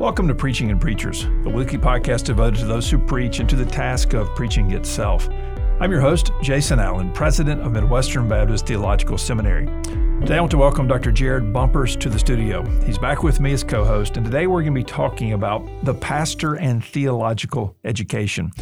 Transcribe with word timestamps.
Welcome 0.00 0.28
to 0.28 0.34
Preaching 0.34 0.70
and 0.70 0.80
Preachers, 0.80 1.24
a 1.24 1.50
weekly 1.50 1.76
podcast 1.76 2.24
devoted 2.24 2.58
to 2.60 2.64
those 2.64 2.90
who 2.90 2.96
preach 2.96 3.38
and 3.38 3.46
to 3.50 3.54
the 3.54 3.66
task 3.66 4.14
of 4.14 4.34
preaching 4.34 4.70
itself. 4.70 5.28
I'm 5.78 5.92
your 5.92 6.00
host, 6.00 6.32
Jason 6.40 6.80
Allen, 6.80 7.12
president 7.12 7.60
of 7.60 7.72
Midwestern 7.72 8.26
Baptist 8.26 8.66
Theological 8.66 9.18
Seminary. 9.18 9.66
Today 10.22 10.38
I 10.38 10.40
want 10.40 10.52
to 10.52 10.56
welcome 10.56 10.88
Dr. 10.88 11.12
Jared 11.12 11.52
Bumpers 11.52 11.96
to 11.96 12.08
the 12.08 12.18
studio. 12.18 12.64
He's 12.86 12.96
back 12.96 13.22
with 13.22 13.40
me 13.40 13.52
as 13.52 13.62
co 13.62 13.84
host, 13.84 14.16
and 14.16 14.24
today 14.24 14.46
we're 14.46 14.62
going 14.62 14.74
to 14.74 14.80
be 14.80 14.84
talking 14.84 15.34
about 15.34 15.68
the 15.84 15.92
pastor 15.92 16.54
and 16.54 16.82
theological 16.82 17.76
education. 17.84 18.52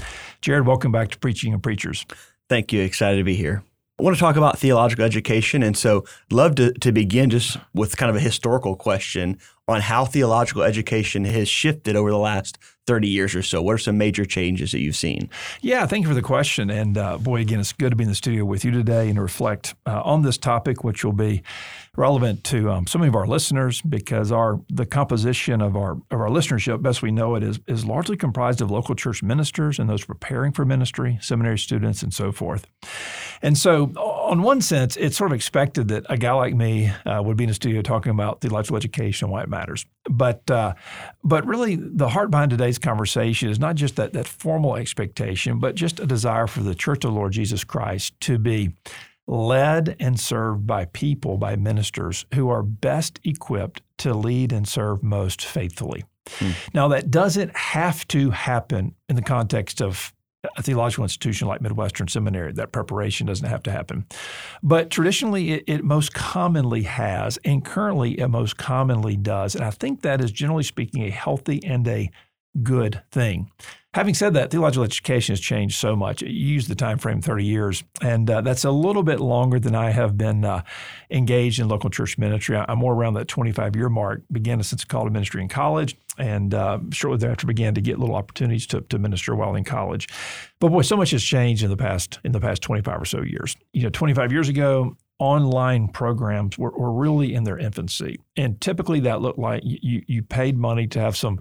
Jared, 0.40 0.66
welcome 0.66 0.90
back 0.90 1.12
to 1.12 1.18
Preaching 1.20 1.52
and 1.54 1.62
Preachers. 1.62 2.04
Thank 2.48 2.72
you. 2.72 2.82
Excited 2.82 3.18
to 3.18 3.24
be 3.24 3.36
here. 3.36 3.62
I 3.98 4.04
want 4.04 4.16
to 4.16 4.20
talk 4.20 4.36
about 4.36 4.58
theological 4.58 5.04
education. 5.04 5.62
And 5.62 5.76
so, 5.76 6.04
love 6.30 6.54
to, 6.56 6.72
to 6.72 6.92
begin 6.92 7.30
just 7.30 7.56
with 7.74 7.96
kind 7.96 8.10
of 8.10 8.16
a 8.16 8.20
historical 8.20 8.76
question 8.76 9.38
on 9.66 9.80
how 9.80 10.04
theological 10.04 10.62
education 10.62 11.24
has 11.24 11.48
shifted 11.48 11.96
over 11.96 12.10
the 12.10 12.18
last 12.18 12.58
30 12.88 13.06
years 13.06 13.34
or 13.34 13.42
so. 13.42 13.60
What 13.60 13.74
are 13.74 13.78
some 13.78 13.98
major 13.98 14.24
changes 14.24 14.72
that 14.72 14.80
you've 14.80 14.96
seen? 14.96 15.28
Yeah, 15.60 15.84
thank 15.84 16.04
you 16.04 16.08
for 16.08 16.14
the 16.14 16.22
question. 16.22 16.70
And 16.70 16.96
uh, 16.96 17.18
boy, 17.18 17.42
again, 17.42 17.60
it's 17.60 17.74
good 17.74 17.90
to 17.90 17.96
be 17.96 18.04
in 18.04 18.08
the 18.08 18.14
studio 18.14 18.46
with 18.46 18.64
you 18.64 18.70
today 18.70 19.10
and 19.10 19.20
reflect 19.20 19.74
uh, 19.86 20.00
on 20.02 20.22
this 20.22 20.38
topic, 20.38 20.82
which 20.82 21.04
will 21.04 21.12
be 21.12 21.42
relevant 21.98 22.44
to 22.44 22.70
um, 22.70 22.86
some 22.86 23.02
of 23.02 23.14
our 23.14 23.26
listeners 23.26 23.82
because 23.82 24.32
our 24.32 24.60
the 24.70 24.86
composition 24.86 25.60
of 25.60 25.76
our 25.76 25.92
of 26.10 26.20
our 26.20 26.28
listenership, 26.28 26.80
best 26.80 27.02
we 27.02 27.10
know 27.10 27.34
it, 27.34 27.42
is 27.42 27.60
is 27.66 27.84
largely 27.84 28.16
comprised 28.16 28.62
of 28.62 28.70
local 28.70 28.94
church 28.94 29.22
ministers 29.22 29.78
and 29.78 29.90
those 29.90 30.04
preparing 30.04 30.52
for 30.52 30.64
ministry, 30.64 31.18
seminary 31.20 31.58
students, 31.58 32.02
and 32.02 32.14
so 32.14 32.32
forth. 32.32 32.66
And 33.42 33.58
so, 33.58 33.86
on 33.96 34.42
one 34.42 34.62
sense, 34.62 34.96
it's 34.96 35.16
sort 35.16 35.30
of 35.30 35.36
expected 35.36 35.88
that 35.88 36.06
a 36.08 36.16
guy 36.16 36.32
like 36.32 36.54
me 36.54 36.90
uh, 37.04 37.22
would 37.22 37.36
be 37.36 37.44
in 37.44 37.48
the 37.48 37.54
studio 37.54 37.82
talking 37.82 38.10
about 38.10 38.40
theological 38.40 38.76
education 38.76 39.26
and 39.26 39.32
why 39.32 39.42
it 39.42 39.48
matters. 39.48 39.84
But 40.08 40.50
uh, 40.50 40.74
but 41.22 41.46
really, 41.46 41.76
the 41.76 42.08
heart 42.08 42.30
behind 42.30 42.50
today's 42.50 42.78
conversation 42.78 43.48
is 43.50 43.58
not 43.58 43.76
just 43.76 43.96
that 43.96 44.12
that 44.12 44.26
formal 44.26 44.76
expectation, 44.76 45.58
but 45.58 45.74
just 45.74 46.00
a 46.00 46.06
desire 46.06 46.46
for 46.46 46.60
the 46.60 46.74
Church 46.74 47.04
of 47.04 47.12
the 47.12 47.18
Lord 47.18 47.32
Jesus 47.32 47.64
Christ 47.64 48.18
to 48.22 48.38
be 48.38 48.70
led 49.26 49.94
and 50.00 50.18
served 50.18 50.66
by 50.66 50.86
people, 50.86 51.36
by 51.36 51.54
ministers 51.54 52.24
who 52.34 52.48
are 52.48 52.62
best 52.62 53.20
equipped 53.24 53.82
to 53.98 54.14
lead 54.14 54.52
and 54.52 54.66
serve 54.66 55.02
most 55.02 55.44
faithfully. 55.44 56.04
Hmm. 56.38 56.50
Now, 56.74 56.88
that 56.88 57.10
doesn't 57.10 57.54
have 57.56 58.06
to 58.08 58.30
happen 58.30 58.94
in 59.08 59.16
the 59.16 59.22
context 59.22 59.82
of 59.82 60.12
a 60.56 60.62
theological 60.62 61.04
institution 61.04 61.48
like 61.48 61.60
Midwestern 61.60 62.06
Seminary. 62.06 62.52
That 62.52 62.70
preparation 62.70 63.26
doesn't 63.26 63.48
have 63.48 63.62
to 63.64 63.72
happen. 63.72 64.06
But 64.62 64.90
traditionally, 64.90 65.52
it, 65.52 65.64
it, 65.66 65.84
most 65.84 66.14
commonly 66.14 66.82
has, 66.82 67.38
and 67.44 67.64
currently 67.64 68.18
it 68.20 68.28
most 68.28 68.56
commonly 68.56 69.16
does. 69.16 69.54
And 69.54 69.64
I 69.64 69.70
think 69.70 70.02
that 70.02 70.20
is 70.20 70.30
generally 70.30 70.62
speaking 70.62 71.02
a 71.02 71.10
healthy 71.10 71.60
and 71.64 71.86
a 71.88 72.10
good 72.62 73.02
thing. 73.10 73.50
Having 73.94 74.14
said 74.14 74.34
that, 74.34 74.50
theological 74.50 74.84
education 74.84 75.32
has 75.32 75.40
changed 75.40 75.76
so 75.76 75.96
much. 75.96 76.20
You 76.20 76.28
use 76.28 76.68
the 76.68 76.74
time 76.74 76.98
frame 76.98 77.22
30 77.22 77.44
years, 77.44 77.82
and 78.02 78.30
uh, 78.30 78.42
that's 78.42 78.64
a 78.64 78.70
little 78.70 79.02
bit 79.02 79.18
longer 79.18 79.58
than 79.58 79.74
I 79.74 79.90
have 79.90 80.18
been 80.18 80.44
uh, 80.44 80.62
engaged 81.10 81.58
in 81.58 81.68
local 81.68 81.88
church 81.88 82.18
ministry. 82.18 82.56
I'm 82.56 82.78
more 82.78 82.92
around 82.92 83.14
that 83.14 83.28
25 83.28 83.74
year 83.76 83.88
mark. 83.88 84.22
Began 84.30 84.60
a 84.60 84.64
sense 84.64 84.82
of 84.82 84.88
call 84.88 85.04
to 85.04 85.10
ministry 85.10 85.40
in 85.40 85.48
college, 85.48 85.96
and 86.18 86.52
uh, 86.52 86.80
shortly 86.92 87.18
thereafter 87.18 87.46
began 87.46 87.74
to 87.74 87.80
get 87.80 87.98
little 87.98 88.14
opportunities 88.14 88.66
to, 88.68 88.82
to 88.82 88.98
minister 88.98 89.34
while 89.34 89.54
in 89.54 89.64
college. 89.64 90.06
But 90.60 90.68
boy, 90.68 90.82
so 90.82 90.96
much 90.96 91.10
has 91.12 91.24
changed 91.24 91.62
in 91.62 91.70
the 91.70 91.76
past 91.76 92.20
in 92.24 92.32
the 92.32 92.40
past 92.40 92.60
25 92.60 93.00
or 93.00 93.04
so 93.06 93.22
years. 93.22 93.56
You 93.72 93.84
know, 93.84 93.90
25 93.90 94.32
years 94.32 94.50
ago, 94.50 94.96
online 95.18 95.88
programs 95.88 96.56
were, 96.56 96.70
were, 96.70 96.92
really 96.92 97.34
in 97.34 97.44
their 97.44 97.58
infancy. 97.58 98.20
And 98.36 98.60
typically 98.60 99.00
that 99.00 99.20
looked 99.20 99.38
like 99.38 99.62
you, 99.64 100.02
you 100.06 100.22
paid 100.22 100.56
money 100.56 100.86
to 100.88 101.00
have 101.00 101.16
some 101.16 101.40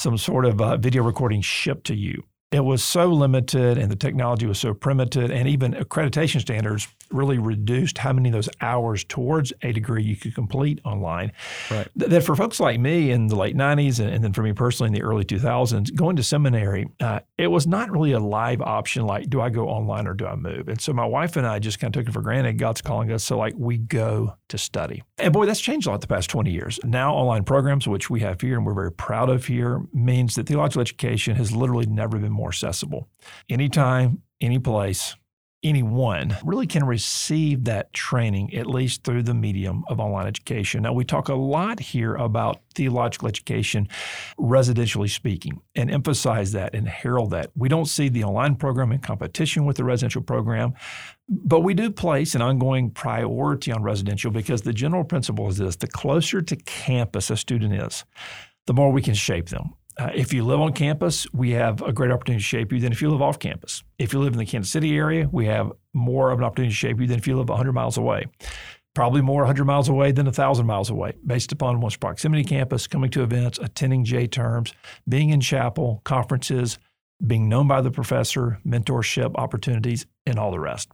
some 0.00 0.18
sort 0.18 0.44
of 0.44 0.60
uh, 0.60 0.76
video 0.76 1.02
recording 1.02 1.40
shipped 1.42 1.86
to 1.86 1.94
you. 1.94 2.24
It 2.50 2.64
was 2.64 2.82
so 2.82 3.06
limited 3.06 3.78
and 3.78 3.90
the 3.90 3.96
technology 3.96 4.46
was 4.46 4.58
so 4.58 4.74
primitive, 4.74 5.30
and 5.30 5.46
even 5.46 5.72
accreditation 5.74 6.40
standards 6.40 6.88
really 7.10 7.38
reduced 7.38 7.98
how 7.98 8.12
many 8.12 8.28
of 8.28 8.32
those 8.32 8.48
hours 8.60 9.04
towards 9.04 9.52
a 9.62 9.72
degree 9.72 10.02
you 10.02 10.16
could 10.16 10.34
complete 10.34 10.80
online. 10.84 11.32
Right. 11.70 11.88
That 11.96 12.22
for 12.22 12.36
folks 12.36 12.60
like 12.60 12.78
me 12.80 13.10
in 13.10 13.26
the 13.26 13.36
late 13.36 13.56
90s, 13.56 14.00
and, 14.00 14.08
and 14.08 14.22
then 14.22 14.32
for 14.32 14.42
me 14.42 14.52
personally 14.52 14.88
in 14.88 14.94
the 14.94 15.02
early 15.02 15.24
2000s, 15.24 15.94
going 15.94 16.16
to 16.16 16.22
seminary, 16.22 16.88
uh, 17.00 17.20
it 17.38 17.48
was 17.48 17.66
not 17.66 17.90
really 17.90 18.12
a 18.12 18.20
live 18.20 18.60
option 18.60 19.04
like, 19.06 19.28
do 19.28 19.40
I 19.40 19.50
go 19.50 19.68
online 19.68 20.06
or 20.06 20.14
do 20.14 20.26
I 20.26 20.36
move? 20.36 20.68
And 20.68 20.80
so 20.80 20.92
my 20.92 21.04
wife 21.04 21.36
and 21.36 21.46
I 21.46 21.58
just 21.58 21.78
kind 21.80 21.94
of 21.94 22.00
took 22.00 22.08
it 22.08 22.12
for 22.12 22.22
granted. 22.22 22.58
God's 22.58 22.82
calling 22.82 23.10
us. 23.12 23.24
So, 23.24 23.38
like, 23.38 23.54
we 23.56 23.78
go 23.78 24.34
to 24.48 24.58
study. 24.58 25.02
And 25.18 25.32
boy, 25.32 25.46
that's 25.46 25.60
changed 25.60 25.86
a 25.86 25.90
lot 25.90 26.00
the 26.00 26.06
past 26.06 26.30
20 26.30 26.50
years. 26.50 26.80
Now, 26.84 27.14
online 27.14 27.44
programs, 27.44 27.86
which 27.86 28.10
we 28.10 28.20
have 28.20 28.40
here 28.40 28.56
and 28.56 28.66
we're 28.66 28.74
very 28.74 28.92
proud 28.92 29.28
of 29.28 29.46
here, 29.46 29.82
means 29.92 30.34
that 30.34 30.46
theological 30.46 30.80
education 30.80 31.36
has 31.36 31.52
literally 31.52 31.86
never 31.86 32.18
been 32.18 32.32
more 32.32 32.48
accessible. 32.48 33.08
Anytime, 33.48 34.22
any 34.40 34.58
place, 34.58 35.16
anyone 35.62 36.36
really 36.44 36.66
can 36.66 36.84
receive 36.84 37.64
that 37.64 37.92
training, 37.92 38.54
at 38.54 38.66
least 38.66 39.04
through 39.04 39.22
the 39.22 39.34
medium 39.34 39.84
of 39.88 40.00
online 40.00 40.26
education. 40.26 40.82
Now, 40.82 40.92
we 40.92 41.04
talk 41.04 41.28
a 41.28 41.34
lot 41.34 41.80
here 41.80 42.14
about 42.14 42.60
theological 42.74 43.28
education, 43.28 43.88
residentially 44.38 45.10
speaking, 45.10 45.60
and 45.74 45.90
emphasize 45.90 46.52
that 46.52 46.74
and 46.74 46.88
herald 46.88 47.30
that. 47.32 47.50
We 47.54 47.68
don't 47.68 47.86
see 47.86 48.08
the 48.08 48.24
online 48.24 48.56
program 48.56 48.92
in 48.92 49.00
competition 49.00 49.66
with 49.66 49.76
the 49.76 49.84
residential 49.84 50.22
program, 50.22 50.72
but 51.28 51.60
we 51.60 51.74
do 51.74 51.90
place 51.90 52.34
an 52.34 52.42
ongoing 52.42 52.90
priority 52.90 53.70
on 53.70 53.82
residential 53.82 54.30
because 54.30 54.62
the 54.62 54.72
general 54.72 55.04
principle 55.04 55.48
is 55.48 55.58
this 55.58 55.76
the 55.76 55.86
closer 55.86 56.40
to 56.40 56.56
campus 56.56 57.30
a 57.30 57.36
student 57.36 57.74
is, 57.74 58.04
the 58.66 58.74
more 58.74 58.90
we 58.90 59.02
can 59.02 59.14
shape 59.14 59.50
them. 59.50 59.74
Uh, 60.00 60.10
if 60.14 60.32
you 60.32 60.42
live 60.42 60.60
on 60.60 60.72
campus, 60.72 61.26
we 61.34 61.50
have 61.50 61.82
a 61.82 61.92
great 61.92 62.10
opportunity 62.10 62.40
to 62.40 62.46
shape 62.46 62.72
you 62.72 62.80
than 62.80 62.90
if 62.90 63.02
you 63.02 63.10
live 63.10 63.20
off 63.20 63.38
campus. 63.38 63.84
If 63.98 64.14
you 64.14 64.20
live 64.20 64.32
in 64.32 64.38
the 64.38 64.46
Kansas 64.46 64.72
City 64.72 64.96
area, 64.96 65.28
we 65.30 65.44
have 65.44 65.70
more 65.92 66.30
of 66.30 66.38
an 66.38 66.44
opportunity 66.44 66.72
to 66.72 66.76
shape 66.76 66.98
you 67.00 67.06
than 67.06 67.18
if 67.18 67.26
you 67.26 67.36
live 67.36 67.50
100 67.50 67.74
miles 67.74 67.98
away. 67.98 68.24
Probably 68.94 69.20
more 69.20 69.42
100 69.42 69.66
miles 69.66 69.90
away 69.90 70.10
than 70.12 70.24
1,000 70.24 70.64
miles 70.64 70.88
away, 70.88 71.12
based 71.26 71.52
upon 71.52 71.82
one's 71.82 71.96
proximity 71.96 72.44
campus, 72.44 72.86
coming 72.86 73.10
to 73.10 73.22
events, 73.22 73.58
attending 73.58 74.04
J 74.04 74.26
terms, 74.26 74.72
being 75.06 75.28
in 75.28 75.40
chapel, 75.42 76.00
conferences, 76.04 76.78
being 77.26 77.48
known 77.48 77.68
by 77.68 77.80
the 77.80 77.90
professor, 77.90 78.58
mentorship 78.66 79.32
opportunities, 79.36 80.06
and 80.26 80.38
all 80.38 80.50
the 80.50 80.60
rest. 80.60 80.90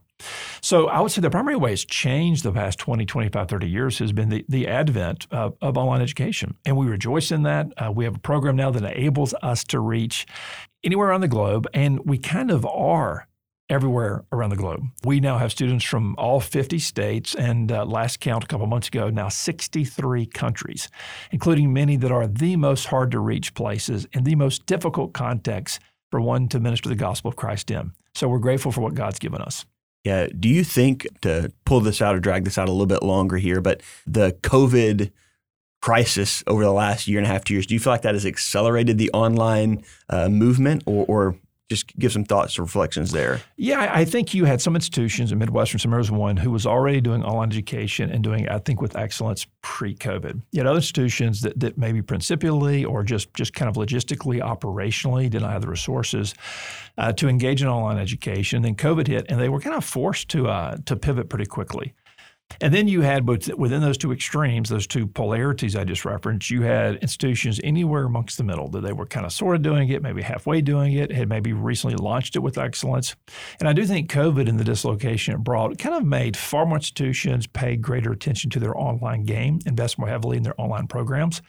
So 0.61 0.87
I 0.87 0.99
would 0.99 1.11
say 1.11 1.21
the 1.21 1.29
primary 1.29 1.55
way 1.55 1.73
it's 1.73 1.85
changed 1.85 2.43
the 2.43 2.51
past 2.51 2.79
20, 2.79 3.05
25, 3.05 3.47
30 3.47 3.69
years 3.69 3.99
has 3.99 4.11
been 4.11 4.29
the, 4.29 4.45
the 4.49 4.67
advent 4.67 5.27
of, 5.31 5.55
of 5.61 5.77
online 5.77 6.01
education. 6.01 6.55
And 6.65 6.75
we 6.75 6.87
rejoice 6.87 7.31
in 7.31 7.43
that. 7.43 7.67
Uh, 7.77 7.91
we 7.91 8.05
have 8.05 8.15
a 8.15 8.19
program 8.19 8.55
now 8.55 8.71
that 8.71 8.83
enables 8.83 9.33
us 9.41 9.63
to 9.65 9.79
reach 9.79 10.25
anywhere 10.83 11.09
around 11.09 11.21
the 11.21 11.27
globe, 11.27 11.67
and 11.73 11.99
we 12.05 12.17
kind 12.17 12.49
of 12.51 12.65
are 12.65 13.27
everywhere 13.69 14.23
around 14.31 14.49
the 14.49 14.55
globe. 14.55 14.81
We 15.03 15.19
now 15.19 15.37
have 15.37 15.51
students 15.51 15.83
from 15.83 16.15
all 16.17 16.39
50 16.39 16.79
states, 16.79 17.35
and 17.35 17.71
uh, 17.71 17.85
last 17.85 18.19
count 18.19 18.43
a 18.43 18.47
couple 18.47 18.65
months 18.67 18.87
ago, 18.87 19.09
now 19.09 19.29
63 19.29 20.25
countries, 20.27 20.89
including 21.31 21.73
many 21.73 21.97
that 21.97 22.11
are 22.11 22.27
the 22.27 22.55
most 22.55 22.85
hard 22.85 23.11
to 23.11 23.19
reach 23.19 23.53
places 23.53 24.07
in 24.13 24.23
the 24.23 24.35
most 24.35 24.65
difficult 24.65 25.13
contexts 25.13 25.79
for 26.11 26.21
one 26.21 26.47
to 26.49 26.59
minister 26.59 26.89
the 26.89 26.95
gospel 26.95 27.29
of 27.29 27.35
Christ 27.35 27.71
in. 27.71 27.91
So 28.15 28.27
we're 28.27 28.39
grateful 28.39 28.71
for 28.71 28.81
what 28.81 28.95
God's 28.95 29.19
given 29.19 29.41
us. 29.41 29.65
Yeah. 30.03 30.27
Do 30.27 30.47
you 30.47 30.63
think 30.63 31.05
to 31.21 31.51
pull 31.65 31.81
this 31.81 32.01
out 32.01 32.15
or 32.15 32.19
drag 32.19 32.45
this 32.45 32.57
out 32.57 32.69
a 32.69 32.71
little 32.71 32.85
bit 32.85 33.03
longer 33.03 33.37
here, 33.37 33.59
but 33.61 33.81
the 34.05 34.37
COVID 34.41 35.11
crisis 35.81 36.43
over 36.47 36.63
the 36.63 36.71
last 36.71 37.07
year 37.07 37.19
and 37.19 37.27
a 37.27 37.29
half, 37.29 37.43
two 37.43 37.53
years, 37.53 37.67
do 37.67 37.73
you 37.73 37.79
feel 37.79 37.93
like 37.93 38.01
that 38.03 38.15
has 38.15 38.25
accelerated 38.25 38.97
the 38.97 39.11
online 39.11 39.83
uh, 40.09 40.29
movement 40.29 40.83
or, 40.85 41.05
or 41.07 41.35
just 41.69 41.95
give 41.97 42.11
some 42.13 42.23
thoughts 42.23 42.57
or 42.57 42.61
reflections 42.61 43.11
there. 43.11 43.41
Yeah, 43.57 43.91
I 43.93 44.05
think 44.05 44.33
you 44.33 44.45
had 44.45 44.61
some 44.61 44.75
institutions, 44.75 45.31
and 45.31 45.39
Midwestern 45.39 45.79
Seminary 45.79 45.99
was 45.99 46.11
one, 46.11 46.37
who 46.37 46.51
was 46.51 46.65
already 46.65 47.01
doing 47.01 47.23
online 47.23 47.49
education 47.49 48.09
and 48.09 48.23
doing, 48.23 48.47
I 48.47 48.59
think, 48.59 48.81
with 48.81 48.95
excellence 48.95 49.45
pre-COVID. 49.61 50.41
You 50.51 50.59
had 50.59 50.67
other 50.67 50.77
institutions 50.77 51.41
that, 51.41 51.59
that 51.59 51.77
maybe 51.77 52.01
principially 52.01 52.85
or 52.85 53.03
just, 53.03 53.33
just 53.33 53.53
kind 53.53 53.67
of 53.69 53.75
logistically, 53.75 54.41
operationally 54.41 55.29
did 55.29 55.41
not 55.41 55.51
have 55.51 55.61
the 55.61 55.69
resources 55.69 56.33
uh, 56.97 57.11
to 57.13 57.27
engage 57.27 57.61
in 57.61 57.67
online 57.67 57.97
education. 57.97 58.61
Then 58.61 58.75
COVID 58.75 59.07
hit, 59.07 59.25
and 59.29 59.39
they 59.39 59.49
were 59.49 59.59
kind 59.59 59.75
of 59.75 59.83
forced 59.83 60.29
to, 60.29 60.47
uh, 60.47 60.77
to 60.85 60.95
pivot 60.95 61.27
pretty 61.27 61.45
quickly. 61.45 61.93
And 62.61 62.73
then 62.73 62.87
you 62.87 63.01
had 63.01 63.27
within 63.27 63.81
those 63.81 63.97
two 63.97 64.11
extremes, 64.11 64.69
those 64.69 64.87
two 64.87 65.05
polarities 65.05 65.75
I 65.75 65.83
just 65.83 66.05
referenced, 66.05 66.49
you 66.49 66.63
had 66.63 66.95
institutions 66.97 67.59
anywhere 67.63 68.05
amongst 68.05 68.37
the 68.37 68.43
middle 68.43 68.67
that 68.69 68.81
they 68.81 68.93
were 68.93 69.05
kind 69.05 69.25
of 69.25 69.33
sort 69.33 69.55
of 69.55 69.61
doing 69.61 69.89
it, 69.89 70.01
maybe 70.01 70.21
halfway 70.21 70.61
doing 70.61 70.93
it, 70.93 71.11
had 71.11 71.29
maybe 71.29 71.53
recently 71.53 71.95
launched 71.97 72.35
it 72.35 72.39
with 72.39 72.57
excellence. 72.57 73.15
And 73.59 73.69
I 73.69 73.73
do 73.73 73.85
think 73.85 74.11
COVID 74.11 74.49
and 74.49 74.59
the 74.59 74.63
dislocation 74.63 75.35
it 75.35 75.43
brought 75.43 75.77
kind 75.77 75.95
of 75.95 76.03
made 76.03 76.35
far 76.35 76.65
more 76.65 76.77
institutions 76.77 77.47
pay 77.47 77.75
greater 77.75 78.11
attention 78.11 78.49
to 78.51 78.59
their 78.59 78.77
online 78.77 79.23
game, 79.23 79.59
invest 79.65 79.99
more 79.99 80.07
heavily 80.07 80.37
in 80.37 80.43
their 80.43 80.59
online 80.59 80.87
programs. 80.87 81.41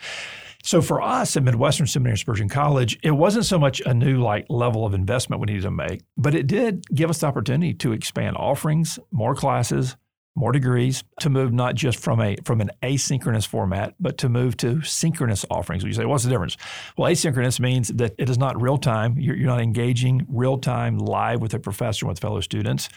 So 0.63 0.83
for 0.83 1.01
us 1.01 1.37
at 1.37 1.45
Midwestern 1.45 1.87
Seminary 1.87 2.13
and 2.13 2.19
Spurgeon 2.19 2.49
College, 2.49 2.99
it 3.03 3.13
wasn't 3.13 3.47
so 3.47 3.59
much 3.59 3.81
a 3.87 3.95
new 3.95 4.21
like 4.21 4.47
level 4.51 4.85
of 4.85 4.93
investment 4.93 5.41
we 5.41 5.47
needed 5.47 5.63
to 5.63 5.71
make, 5.71 6.03
but 6.17 6.35
it 6.35 6.49
did 6.49 6.85
give 6.93 7.09
us 7.09 7.21
the 7.21 7.29
opportunity 7.29 7.73
to 7.75 7.93
expand 7.93 8.37
offerings, 8.37 8.99
more 9.13 9.35
classes, 9.35 9.97
more 10.39 10.53
degrees, 10.53 11.05
to 11.21 11.29
move 11.29 11.53
not 11.53 11.75
just 11.75 11.99
from 11.99 12.21
a 12.21 12.37
from 12.45 12.61
an 12.61 12.71
asynchronous 12.83 13.47
format, 13.47 13.95
but 13.99 14.19
to 14.19 14.29
move 14.29 14.57
to 14.59 14.83
synchronous 14.83 15.45
offerings. 15.51 15.83
You 15.85 15.93
say, 15.93 16.05
what's 16.05 16.25
the 16.25 16.31
difference? 16.31 16.57
Well, 16.97 17.11
asynchronous 17.11 17.61
means 17.61 17.89
that 17.89 18.15
it 18.19 18.31
is 18.31 18.39
not 18.39 18.61
real 18.61 18.79
time. 18.79 19.19
You're, 19.19 19.37
you're 19.37 19.49
not 19.49 19.61
engaging 19.61 20.27
real 20.29 20.59
time 20.59 20.99
live 20.99 21.41
with 21.41 21.55
a 21.55 21.59
professor 21.59 22.07
with 22.07 22.21
fellow 22.21 22.41
students. 22.41 22.89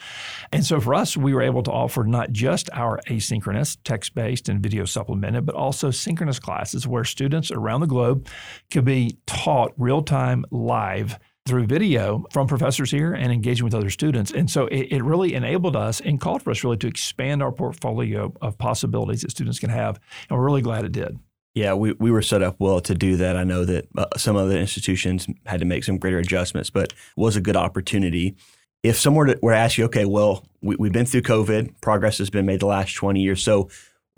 And 0.52 0.66
so 0.66 0.80
for 0.80 0.94
us, 0.94 1.18
we 1.18 1.34
were 1.34 1.42
able 1.42 1.64
to 1.64 1.72
offer 1.72 2.04
not 2.04 2.32
just 2.32 2.70
our 2.74 3.00
asynchronous, 3.08 3.78
text 3.84 4.14
based 4.14 4.48
and 4.50 4.62
video 4.62 4.86
supplemented, 4.86 5.46
but 5.46 5.56
also 5.56 5.92
synchronous 5.92 6.40
classes 6.40 6.88
where 6.88 7.04
students 7.04 7.52
around 7.52 7.82
the 7.82 7.88
globe 7.88 8.28
could 8.70 8.86
be 8.86 9.18
taught 9.26 9.74
real 9.78 10.02
time 10.02 10.46
live 10.52 11.18
through 11.46 11.66
video 11.66 12.26
from 12.32 12.48
professors 12.48 12.92
here 12.92 13.14
and 13.14 13.32
engaging 13.32 13.66
with 13.66 13.74
other 13.74 13.90
students. 13.90 14.32
And 14.32 14.50
so 14.50 14.68
it, 14.68 14.88
it, 14.92 15.04
really 15.04 15.34
enabled 15.34 15.76
us 15.76 16.00
and 16.00 16.22
called 16.22 16.44
for 16.44 16.52
us 16.52 16.64
really 16.64 16.78
to 16.78 16.88
expand 16.88 17.42
our 17.42 17.52
portfolio 17.52 18.32
of 18.42 18.58
possibilities 18.58 19.22
that 19.22 19.32
students 19.32 19.60
can 19.60 19.72
have. 19.72 20.00
And 20.30 20.38
we're 20.38 20.46
really 20.46 20.62
glad 20.62 20.86
it 20.86 20.92
did. 20.92 21.18
Yeah, 21.54 21.74
we, 21.74 21.94
we 21.94 22.12
were 22.12 22.22
set 22.22 22.42
up 22.42 22.56
well 22.60 22.80
to 22.82 22.96
do 22.96 23.18
that. 23.18 23.36
I 23.36 23.44
know 23.44 23.66
that 23.66 23.88
uh, 23.98 24.06
some 24.18 24.38
other 24.38 24.58
institutions 24.58 25.28
had 25.46 25.60
to 25.60 25.66
make 25.66 25.84
some 25.84 25.98
greater 25.98 26.20
adjustments, 26.20 26.70
but 26.70 26.94
was 27.18 27.36
a 27.36 27.42
good 27.42 27.58
opportunity. 27.58 28.36
If 28.84 28.98
someone 28.98 29.28
were 29.28 29.34
to, 29.34 29.40
were 29.42 29.52
to 29.52 29.58
ask 29.58 29.78
you, 29.78 29.86
okay, 29.86 30.06
well, 30.06 30.46
we, 30.62 30.76
we've 30.78 30.94
been 30.94 31.06
through 31.06 31.24
COVID, 31.24 31.82
progress 31.82 32.20
has 32.20 32.30
been 32.30 32.46
made 32.46 32.62
the 32.62 32.68
last 32.68 32.96
20 32.96 33.20
years. 33.20 33.44
So 33.44 33.70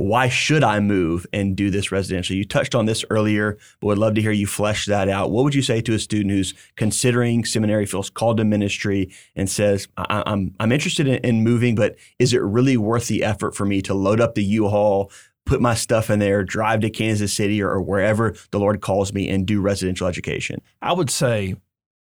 why 0.03 0.27
should 0.27 0.65
I 0.65 0.81
move 0.81 1.25
and 1.31 1.55
do 1.55 1.69
this 1.69 1.89
residential? 1.89 2.35
You 2.35 2.43
touched 2.43 2.75
on 2.75 2.85
this 2.85 3.05
earlier, 3.09 3.57
but 3.79 3.87
would 3.87 3.97
love 3.97 4.15
to 4.15 4.21
hear 4.21 4.33
you 4.33 4.45
flesh 4.45 4.85
that 4.87 5.07
out. 5.07 5.31
What 5.31 5.45
would 5.45 5.55
you 5.55 5.61
say 5.61 5.79
to 5.79 5.93
a 5.93 5.99
student 5.99 6.31
who's 6.31 6.53
considering 6.75 7.45
seminary, 7.45 7.85
feels 7.85 8.09
called 8.09 8.35
to 8.37 8.43
ministry, 8.43 9.09
and 9.33 9.49
says, 9.49 9.87
I- 9.95 10.23
am 10.25 10.55
I'm 10.59 10.73
interested 10.73 11.07
in, 11.07 11.15
in 11.23 11.43
moving, 11.43 11.75
but 11.75 11.95
is 12.19 12.33
it 12.33 12.39
really 12.39 12.75
worth 12.75 13.07
the 13.07 13.23
effort 13.23 13.55
for 13.55 13.65
me 13.65 13.81
to 13.83 13.93
load 13.93 14.19
up 14.19 14.35
the 14.35 14.43
U-Haul, 14.43 15.09
put 15.45 15.61
my 15.61 15.73
stuff 15.73 16.09
in 16.09 16.19
there, 16.19 16.43
drive 16.43 16.81
to 16.81 16.89
Kansas 16.89 17.31
City 17.31 17.61
or, 17.61 17.69
or 17.69 17.81
wherever 17.81 18.35
the 18.51 18.59
Lord 18.59 18.81
calls 18.81 19.13
me, 19.13 19.29
and 19.29 19.47
do 19.47 19.61
residential 19.61 20.07
education? 20.07 20.61
I 20.81 20.91
would 20.91 21.09
say 21.09 21.55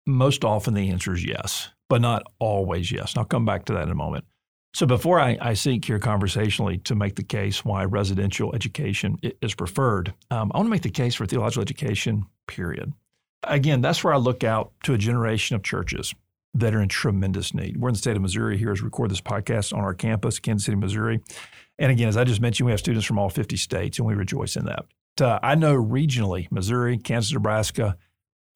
most 0.05 0.43
often 0.43 0.73
the 0.73 0.89
answer 0.89 1.13
is 1.13 1.25
yes, 1.25 1.69
but 1.87 2.01
not 2.01 2.23
always 2.39 2.91
yes. 2.91 3.13
And 3.13 3.19
I'll 3.19 3.25
come 3.25 3.45
back 3.45 3.63
to 3.65 3.73
that 3.73 3.83
in 3.83 3.89
a 3.89 3.95
moment. 3.95 4.25
So 4.75 4.85
before 4.85 5.21
I, 5.21 5.37
I 5.39 5.53
seek 5.53 5.85
here 5.85 5.99
conversationally 5.99 6.79
to 6.79 6.95
make 6.95 7.15
the 7.15 7.23
case 7.23 7.63
why 7.63 7.85
residential 7.85 8.53
education 8.53 9.17
is 9.41 9.55
preferred, 9.55 10.13
um, 10.31 10.51
I 10.53 10.57
want 10.57 10.67
to 10.67 10.69
make 10.69 10.81
the 10.81 10.89
case 10.89 11.15
for 11.15 11.25
theological 11.25 11.61
education, 11.61 12.25
period. 12.45 12.91
Again, 13.43 13.79
that's 13.79 14.03
where 14.03 14.13
I 14.13 14.17
look 14.17 14.43
out 14.43 14.73
to 14.83 14.93
a 14.93 14.97
generation 14.97 15.55
of 15.55 15.63
churches 15.63 16.13
that 16.55 16.75
are 16.75 16.81
in 16.81 16.89
tremendous 16.89 17.53
need. 17.53 17.77
We're 17.77 17.87
in 17.87 17.93
the 17.93 17.99
state 17.99 18.17
of 18.17 18.21
Missouri 18.21 18.57
here 18.57 18.73
as 18.73 18.81
we 18.81 18.87
record 18.87 19.11
this 19.11 19.21
podcast 19.21 19.71
on 19.71 19.79
our 19.79 19.93
campus, 19.93 20.39
Kansas 20.39 20.65
City, 20.65 20.75
Missouri. 20.75 21.21
And 21.79 21.89
again, 21.89 22.09
as 22.09 22.17
I 22.17 22.25
just 22.25 22.41
mentioned, 22.41 22.65
we 22.65 22.73
have 22.73 22.81
students 22.81 23.05
from 23.05 23.17
all 23.17 23.29
50 23.29 23.55
states, 23.55 23.97
and 23.97 24.05
we 24.05 24.13
rejoice 24.13 24.57
in 24.57 24.65
that. 24.65 24.83
Uh, 25.21 25.39
I 25.41 25.55
know 25.55 25.73
regionally, 25.81 26.51
Missouri, 26.51 26.97
Kansas, 26.97 27.31
Nebraska, 27.31 27.95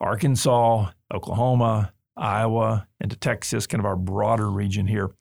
Arkansas, 0.02 0.92
Oklahoma, 1.14 1.94
Iowa, 2.18 2.90
into 3.00 3.16
Texas, 3.16 3.68
kind 3.68 3.80
of 3.80 3.86
our 3.86 3.96
broader 3.96 4.52
region 4.52 4.86
here 4.86 5.12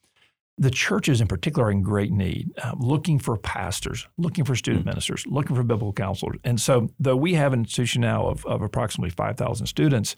the 0.58 0.70
churches 0.70 1.20
in 1.20 1.28
particular 1.28 1.68
are 1.68 1.70
in 1.70 1.82
great 1.82 2.10
need, 2.10 2.52
uh, 2.62 2.72
looking 2.78 3.18
for 3.18 3.36
pastors, 3.36 4.06
looking 4.18 4.44
for 4.44 4.54
student 4.56 4.82
mm-hmm. 4.82 4.90
ministers, 4.90 5.24
looking 5.26 5.54
for 5.54 5.62
biblical 5.62 5.92
counselors. 5.92 6.38
And 6.44 6.60
so, 6.60 6.90
though 6.98 7.16
we 7.16 7.34
have 7.34 7.52
an 7.52 7.60
institution 7.60 8.02
now 8.02 8.26
of, 8.26 8.44
of 8.44 8.62
approximately 8.62 9.10
5,000 9.10 9.66
students, 9.66 10.16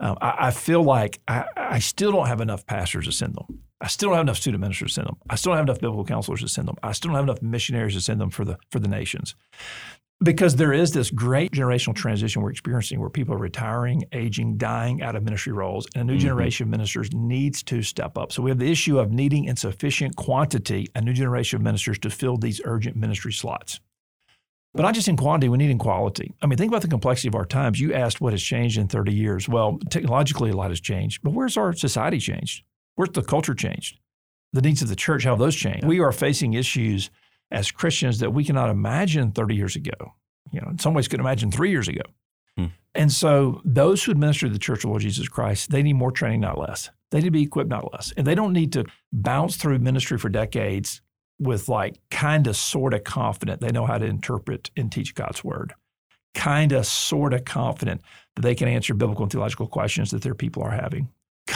um, 0.00 0.16
I, 0.20 0.34
I, 0.38 0.50
feel 0.50 0.82
like 0.82 1.20
I, 1.26 1.44
I, 1.56 1.78
still 1.80 2.12
don't 2.12 2.28
have 2.28 2.40
enough 2.40 2.64
pastors 2.66 3.06
to 3.06 3.12
send 3.12 3.34
them. 3.34 3.62
I 3.80 3.88
still 3.88 4.10
don't 4.10 4.16
have 4.16 4.26
enough 4.26 4.36
student 4.36 4.60
ministers 4.60 4.90
to 4.90 4.94
send 4.94 5.08
them. 5.08 5.16
I 5.28 5.34
still 5.34 5.50
don't 5.50 5.58
have 5.58 5.66
enough 5.66 5.80
biblical 5.80 6.04
counselors 6.04 6.40
to 6.42 6.48
send 6.48 6.68
them. 6.68 6.76
I 6.82 6.92
still 6.92 7.08
don't 7.08 7.16
have 7.16 7.24
enough 7.24 7.42
missionaries 7.42 7.94
to 7.94 8.00
send 8.00 8.20
them 8.20 8.30
for 8.30 8.44
the 8.44 8.58
for 8.70 8.78
the 8.78 8.88
nations 8.88 9.34
because 10.22 10.56
there 10.56 10.72
is 10.72 10.90
this 10.90 11.10
great 11.10 11.52
generational 11.52 11.94
transition 11.94 12.42
we're 12.42 12.50
experiencing 12.50 13.00
where 13.00 13.10
people 13.10 13.34
are 13.34 13.38
retiring, 13.38 14.04
aging, 14.12 14.56
dying 14.56 15.00
out 15.00 15.14
of 15.14 15.22
ministry 15.22 15.52
roles, 15.52 15.86
and 15.94 16.02
a 16.02 16.04
new 16.04 16.18
mm-hmm. 16.18 16.26
generation 16.26 16.64
of 16.64 16.70
ministers 16.70 17.12
needs 17.12 17.62
to 17.62 17.82
step 17.82 18.18
up. 18.18 18.32
So 18.32 18.42
we 18.42 18.50
have 18.50 18.58
the 18.58 18.70
issue 18.70 18.98
of 18.98 19.12
needing 19.12 19.44
in 19.44 19.56
sufficient 19.56 20.16
quantity 20.16 20.88
a 20.94 21.00
new 21.00 21.12
generation 21.12 21.56
of 21.56 21.62
ministers 21.62 21.98
to 22.00 22.10
fill 22.10 22.36
these 22.36 22.60
urgent 22.64 22.96
ministry 22.96 23.32
slots. 23.32 23.80
But 24.74 24.82
not 24.82 24.94
just 24.94 25.08
in 25.08 25.16
quantity, 25.16 25.48
we 25.48 25.56
need 25.56 25.70
in 25.70 25.78
quality. 25.78 26.34
I 26.42 26.46
mean, 26.46 26.58
think 26.58 26.70
about 26.70 26.82
the 26.82 26.88
complexity 26.88 27.28
of 27.28 27.34
our 27.34 27.46
times. 27.46 27.80
You 27.80 27.94
asked 27.94 28.20
what 28.20 28.32
has 28.32 28.42
changed 28.42 28.76
in 28.76 28.86
30 28.86 29.14
years. 29.14 29.48
Well, 29.48 29.78
technologically, 29.90 30.50
a 30.50 30.56
lot 30.56 30.70
has 30.70 30.80
changed, 30.80 31.22
but 31.22 31.32
where's 31.32 31.56
our 31.56 31.72
society 31.72 32.18
changed? 32.18 32.64
Where's 32.96 33.10
the 33.10 33.22
culture 33.22 33.54
changed? 33.54 33.98
The 34.52 34.62
needs 34.62 34.82
of 34.82 34.88
the 34.88 34.96
church, 34.96 35.24
how 35.24 35.30
have 35.30 35.38
those 35.38 35.56
changed? 35.56 35.84
We 35.84 36.00
are 36.00 36.12
facing 36.12 36.54
issues 36.54 37.10
as 37.50 37.70
Christians 37.70 38.18
that 38.20 38.32
we 38.32 38.44
cannot 38.44 38.70
imagine 38.70 39.32
30 39.32 39.54
years 39.54 39.76
ago. 39.76 40.14
You 40.52 40.60
know, 40.60 40.68
in 40.68 40.78
some 40.78 40.94
ways, 40.94 41.08
could 41.08 41.20
imagine 41.20 41.50
three 41.50 41.70
years 41.70 41.88
ago. 41.88 42.02
Hmm. 42.56 42.66
And 42.94 43.12
so, 43.12 43.60
those 43.64 44.02
who 44.02 44.12
administer 44.12 44.48
the 44.48 44.58
Church 44.58 44.84
of 44.84 44.90
Lord 44.90 45.02
Jesus 45.02 45.28
Christ, 45.28 45.70
they 45.70 45.82
need 45.82 45.94
more 45.94 46.10
training, 46.10 46.40
not 46.40 46.58
less. 46.58 46.90
They 47.10 47.18
need 47.18 47.26
to 47.26 47.30
be 47.30 47.42
equipped, 47.42 47.70
not 47.70 47.92
less. 47.92 48.12
And 48.16 48.26
they 48.26 48.34
don't 48.34 48.52
need 48.52 48.72
to 48.72 48.84
bounce 49.12 49.56
through 49.56 49.78
ministry 49.78 50.18
for 50.18 50.28
decades 50.28 51.00
with 51.38 51.68
like 51.68 52.00
kind 52.10 52.46
of 52.46 52.56
sort 52.56 52.94
of 52.94 53.04
confident 53.04 53.60
they 53.60 53.70
know 53.70 53.86
how 53.86 53.98
to 53.98 54.06
interpret 54.06 54.70
and 54.76 54.90
teach 54.90 55.14
God's 55.14 55.44
word. 55.44 55.74
Kind 56.34 56.72
of 56.72 56.86
sort 56.86 57.32
of 57.32 57.44
confident 57.44 58.02
that 58.34 58.42
they 58.42 58.54
can 58.54 58.68
answer 58.68 58.94
biblical 58.94 59.24
and 59.24 59.32
theological 59.32 59.66
questions 59.66 60.10
that 60.10 60.22
their 60.22 60.34
people 60.34 60.62
are 60.62 60.70
having 60.70 61.08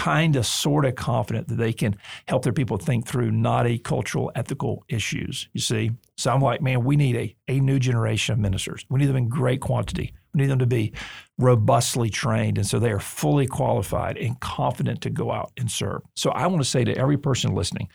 kind 0.02 0.34
of 0.34 0.44
sort 0.44 0.84
of 0.84 0.96
confident 0.96 1.46
that 1.46 1.54
they 1.54 1.72
can 1.72 1.94
help 2.26 2.42
their 2.42 2.52
people 2.52 2.76
think 2.76 3.06
through 3.06 3.30
knotty 3.30 3.78
cultural 3.78 4.32
ethical 4.34 4.84
issues 4.88 5.48
you 5.52 5.60
see? 5.60 5.92
So 6.16 6.32
i'm 6.32 6.40
like 6.40 6.60
man 6.60 6.82
we 6.82 6.96
need 6.96 7.16
a, 7.16 7.36
a 7.48 7.60
new 7.60 7.78
generation 7.78 8.32
of 8.32 8.40
ministers. 8.40 8.84
We 8.88 8.98
need 8.98 9.06
them 9.06 9.16
in 9.16 9.28
great 9.28 9.60
quantity. 9.60 10.12
We 10.34 10.40
need 10.40 10.50
them 10.50 10.58
to 10.58 10.66
be 10.66 10.92
robustly 11.38 12.10
trained 12.10 12.58
and 12.58 12.66
so 12.66 12.80
they 12.80 12.90
are 12.90 12.98
fully 12.98 13.46
qualified 13.46 14.16
and 14.16 14.38
confident 14.40 15.02
to 15.02 15.10
go 15.10 15.30
out 15.30 15.52
and 15.56 15.70
serve. 15.70 16.02
So 16.16 16.30
i 16.30 16.48
want 16.48 16.62
to 16.62 16.68
say 16.68 16.82
to 16.82 16.96
every 16.96 17.16
person 17.16 17.54
listening 17.54 17.88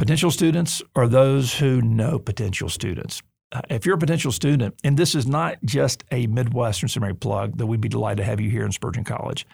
potential 0.00 0.30
students 0.30 0.80
or 0.94 1.06
those 1.06 1.52
who 1.52 1.82
know 1.82 2.18
potential 2.18 2.70
students. 2.70 3.22
Uh, 3.52 3.60
if 3.68 3.84
you're 3.84 3.96
a 3.96 3.98
potential 3.98 4.32
student, 4.32 4.74
and 4.82 4.96
this 4.96 5.14
is 5.14 5.26
not 5.26 5.58
just 5.62 6.04
a 6.10 6.26
Midwestern 6.28 6.88
seminary 6.88 7.14
plug 7.14 7.58
that 7.58 7.66
we'd 7.66 7.82
be 7.82 7.88
delighted 7.90 8.16
to 8.16 8.24
have 8.24 8.40
you 8.40 8.48
here 8.48 8.64
in 8.64 8.72
Spurgeon 8.72 9.04
College, 9.04 9.44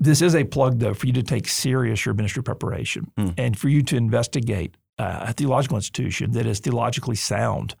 this 0.00 0.22
is 0.22 0.34
a 0.34 0.44
plug, 0.44 0.78
though, 0.78 0.94
for 0.94 1.06
you 1.06 1.12
to 1.14 1.22
take 1.22 1.48
serious 1.48 2.04
your 2.06 2.14
ministry 2.14 2.42
preparation 2.42 3.10
mm. 3.18 3.34
and 3.36 3.58
for 3.58 3.68
you 3.68 3.82
to 3.82 3.96
investigate 3.96 4.76
uh, 4.98 5.26
a 5.28 5.32
theological 5.32 5.76
institution 5.76 6.32
that 6.32 6.46
is 6.46 6.60
theologically 6.60 7.16
sound, 7.16 7.74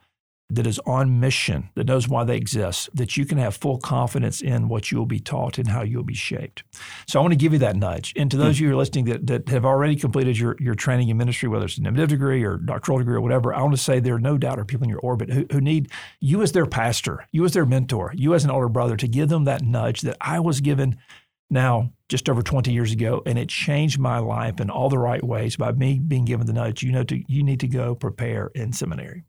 that 0.50 0.66
is 0.66 0.80
on 0.86 1.20
mission, 1.20 1.68
that 1.74 1.86
knows 1.86 2.08
why 2.08 2.24
they 2.24 2.36
exist, 2.36 2.88
that 2.94 3.16
you 3.16 3.24
can 3.24 3.38
have 3.38 3.54
full 3.54 3.78
confidence 3.78 4.40
in 4.40 4.68
what 4.68 4.90
you 4.90 4.98
will 4.98 5.06
be 5.06 5.20
taught 5.20 5.58
and 5.58 5.68
how 5.68 5.82
you'll 5.82 6.02
be 6.02 6.14
shaped. 6.14 6.64
So 7.06 7.18
I 7.18 7.22
want 7.22 7.32
to 7.32 7.36
give 7.36 7.52
you 7.52 7.58
that 7.60 7.76
nudge. 7.76 8.14
And 8.16 8.30
to 8.30 8.36
those 8.36 8.46
mm. 8.46 8.50
of 8.50 8.60
you 8.60 8.68
who 8.68 8.74
are 8.74 8.78
listening 8.78 9.04
that, 9.06 9.26
that 9.26 9.48
have 9.50 9.64
already 9.64 9.94
completed 9.94 10.38
your, 10.38 10.56
your 10.58 10.74
training 10.74 11.10
in 11.10 11.16
ministry, 11.18 11.48
whether 11.48 11.66
it's 11.66 11.78
an 11.78 11.84
MDiv 11.84 12.08
degree 12.08 12.42
or 12.42 12.56
doctoral 12.56 12.98
degree 12.98 13.14
or 13.14 13.20
whatever, 13.20 13.54
I 13.54 13.60
want 13.62 13.74
to 13.74 13.82
say 13.82 14.00
there 14.00 14.14
are 14.14 14.20
no 14.20 14.38
doubt 14.38 14.58
are 14.58 14.64
people 14.64 14.84
in 14.84 14.90
your 14.90 15.00
orbit 15.00 15.30
who, 15.30 15.46
who 15.52 15.60
need 15.60 15.90
you 16.20 16.42
as 16.42 16.50
their 16.50 16.66
pastor, 16.66 17.26
you 17.30 17.44
as 17.44 17.52
their 17.52 17.66
mentor, 17.66 18.12
you 18.16 18.34
as 18.34 18.44
an 18.44 18.50
older 18.50 18.68
brother 18.68 18.96
to 18.96 19.06
give 19.06 19.28
them 19.28 19.44
that 19.44 19.62
nudge 19.62 20.00
that 20.00 20.16
I 20.20 20.40
was 20.40 20.60
given– 20.60 20.98
now 21.50 21.92
just 22.08 22.28
over 22.28 22.42
20 22.42 22.72
years 22.72 22.92
ago, 22.92 23.22
and 23.26 23.38
it 23.38 23.48
changed 23.48 23.98
my 23.98 24.18
life 24.18 24.60
in 24.60 24.70
all 24.70 24.88
the 24.88 24.98
right 24.98 25.22
ways 25.22 25.56
by 25.56 25.72
me 25.72 25.98
being 25.98 26.24
given 26.24 26.46
the 26.46 26.52
nudge. 26.52 26.82
You 26.82 26.92
know, 26.92 27.04
to, 27.04 27.22
you 27.30 27.42
need 27.42 27.60
to 27.60 27.68
go 27.68 27.94
prepare 27.94 28.50
in 28.54 28.72
seminary. 28.72 29.24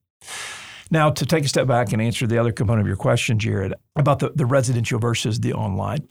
Now, 0.91 1.11
to 1.11 1.25
take 1.25 1.45
a 1.45 1.47
step 1.47 1.67
back 1.67 1.93
and 1.93 2.01
answer 2.01 2.25
the 2.25 2.39
other 2.39 2.51
component 2.51 2.81
of 2.81 2.87
your 2.87 2.95
question, 2.95 3.37
Jared, 3.37 3.75
about 3.95 4.19
the, 4.19 4.31
the 4.33 4.45
residential 4.45 4.97
versus 4.97 5.39
the 5.39 5.53
online, 5.53 6.07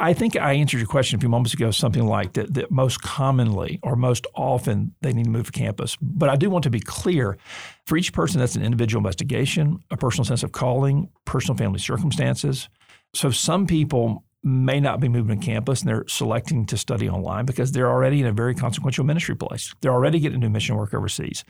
I 0.00 0.14
think 0.14 0.36
I 0.36 0.54
answered 0.54 0.78
your 0.78 0.88
question 0.88 1.16
a 1.16 1.20
few 1.20 1.28
moments 1.28 1.54
ago, 1.54 1.70
something 1.70 2.04
like 2.04 2.32
that, 2.32 2.54
that 2.54 2.72
most 2.72 3.00
commonly 3.02 3.78
or 3.84 3.94
most 3.94 4.26
often 4.34 4.94
they 5.00 5.12
need 5.12 5.24
to 5.24 5.30
move 5.30 5.46
to 5.46 5.52
campus. 5.52 5.96
But 6.00 6.28
I 6.28 6.34
do 6.34 6.50
want 6.50 6.64
to 6.64 6.70
be 6.70 6.80
clear 6.80 7.38
for 7.86 7.96
each 7.96 8.12
person, 8.12 8.40
that's 8.40 8.56
an 8.56 8.64
individual 8.64 8.98
investigation, 8.98 9.78
a 9.92 9.96
personal 9.96 10.24
sense 10.24 10.42
of 10.42 10.50
calling, 10.50 11.08
personal 11.24 11.56
family 11.56 11.78
circumstances. 11.78 12.68
So 13.14 13.30
some 13.30 13.66
people 13.68 14.24
may 14.46 14.78
not 14.78 15.00
be 15.00 15.08
moving 15.08 15.40
to 15.40 15.44
campus 15.44 15.80
and 15.80 15.88
they're 15.88 16.06
selecting 16.06 16.64
to 16.66 16.76
study 16.76 17.08
online 17.10 17.44
because 17.44 17.72
they're 17.72 17.90
already 17.90 18.20
in 18.20 18.26
a 18.26 18.32
very 18.32 18.54
consequential 18.54 19.04
ministry 19.04 19.36
place. 19.36 19.74
They're 19.80 19.92
already 19.92 20.20
getting 20.20 20.38
new 20.38 20.48
mission 20.48 20.76
work 20.76 20.94
overseas. 20.94 21.44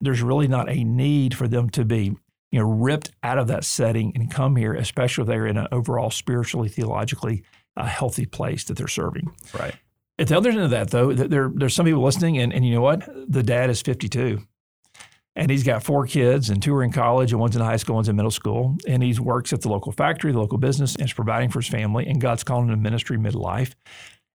There's 0.00 0.22
really 0.22 0.46
not 0.46 0.68
a 0.68 0.84
need 0.84 1.34
for 1.34 1.48
them 1.48 1.70
to 1.70 1.84
be 1.84 2.14
you 2.50 2.60
know, 2.60 2.66
ripped 2.66 3.10
out 3.22 3.38
of 3.38 3.48
that 3.48 3.64
setting 3.64 4.12
and 4.14 4.30
come 4.30 4.54
here, 4.54 4.74
especially 4.74 5.22
if 5.22 5.28
they're 5.28 5.46
in 5.46 5.56
an 5.56 5.66
overall 5.72 6.10
spiritually, 6.10 6.68
theologically 6.68 7.42
uh, 7.76 7.84
healthy 7.84 8.26
place 8.26 8.62
that 8.64 8.76
they're 8.76 8.86
serving. 8.86 9.34
Right. 9.58 9.74
At 10.18 10.28
the 10.28 10.36
other 10.36 10.50
end 10.50 10.60
of 10.60 10.70
that, 10.70 10.90
though, 10.90 11.12
there, 11.12 11.50
there's 11.52 11.74
some 11.74 11.86
people 11.86 12.02
listening, 12.02 12.38
and, 12.38 12.52
and 12.52 12.64
you 12.64 12.74
know 12.74 12.80
what? 12.80 13.08
The 13.28 13.42
dad 13.42 13.70
is 13.70 13.82
52 13.82 14.40
and 15.36 15.50
he's 15.50 15.64
got 15.64 15.82
four 15.82 16.06
kids, 16.06 16.50
and 16.50 16.62
two 16.62 16.74
are 16.74 16.82
in 16.84 16.92
college, 16.92 17.32
and 17.32 17.40
one's 17.40 17.56
in 17.56 17.62
high 17.62 17.76
school, 17.76 17.96
one's 17.96 18.08
in 18.08 18.16
middle 18.16 18.30
school. 18.30 18.76
And 18.86 19.02
he 19.02 19.18
works 19.18 19.52
at 19.52 19.62
the 19.62 19.68
local 19.68 19.90
factory, 19.92 20.30
the 20.32 20.38
local 20.38 20.58
business, 20.58 20.94
and 20.94 21.04
is 21.06 21.12
providing 21.12 21.50
for 21.50 21.60
his 21.60 21.68
family. 21.68 22.06
And 22.06 22.20
God's 22.20 22.44
calling 22.44 22.68
him 22.68 22.70
to 22.70 22.76
ministry 22.76 23.16
midlife. 23.18 23.72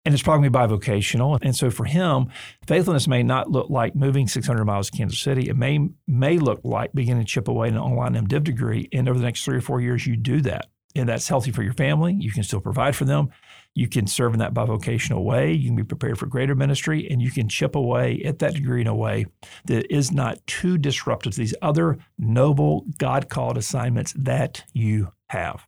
and 0.06 0.14
it's 0.14 0.22
probably 0.22 0.48
bivocational. 0.48 1.36
And 1.42 1.54
so 1.56 1.68
for 1.68 1.84
him, 1.84 2.28
faithfulness 2.66 3.08
may 3.08 3.24
not 3.24 3.50
look 3.50 3.68
like 3.68 3.96
moving 3.96 4.28
600 4.28 4.64
miles 4.64 4.88
to 4.88 4.96
Kansas 4.96 5.18
City. 5.18 5.48
It 5.48 5.56
may 5.56 5.80
may 6.06 6.38
look 6.38 6.60
like 6.62 6.92
beginning 6.94 7.24
to 7.24 7.28
chip 7.30 7.48
away 7.48 7.68
an 7.68 7.76
online 7.76 8.14
MDiv 8.14 8.44
degree. 8.44 8.88
And 8.92 9.08
over 9.08 9.18
the 9.18 9.24
next 9.24 9.44
three 9.44 9.56
or 9.56 9.60
four 9.60 9.80
years, 9.80 10.06
you 10.06 10.16
do 10.16 10.40
that. 10.42 10.66
And 10.94 11.08
that's 11.08 11.28
healthy 11.28 11.50
for 11.50 11.62
your 11.64 11.74
family. 11.74 12.16
You 12.18 12.30
can 12.30 12.44
still 12.44 12.60
provide 12.60 12.94
for 12.94 13.04
them. 13.04 13.30
You 13.76 13.88
can 13.88 14.06
serve 14.06 14.32
in 14.32 14.38
that 14.38 14.54
bivocational 14.54 15.22
way. 15.22 15.52
You 15.52 15.68
can 15.68 15.76
be 15.76 15.84
prepared 15.84 16.18
for 16.18 16.24
greater 16.24 16.54
ministry, 16.54 17.06
and 17.10 17.20
you 17.20 17.30
can 17.30 17.46
chip 17.46 17.76
away 17.76 18.22
at 18.24 18.38
that 18.38 18.54
degree 18.54 18.80
in 18.80 18.86
a 18.86 18.94
way 18.94 19.26
that 19.66 19.92
is 19.94 20.10
not 20.10 20.44
too 20.46 20.78
disruptive 20.78 21.34
to 21.34 21.38
these 21.38 21.54
other 21.60 21.98
noble, 22.18 22.86
God 22.96 23.28
called 23.28 23.58
assignments 23.58 24.14
that 24.16 24.64
you 24.72 25.12
have. 25.28 25.66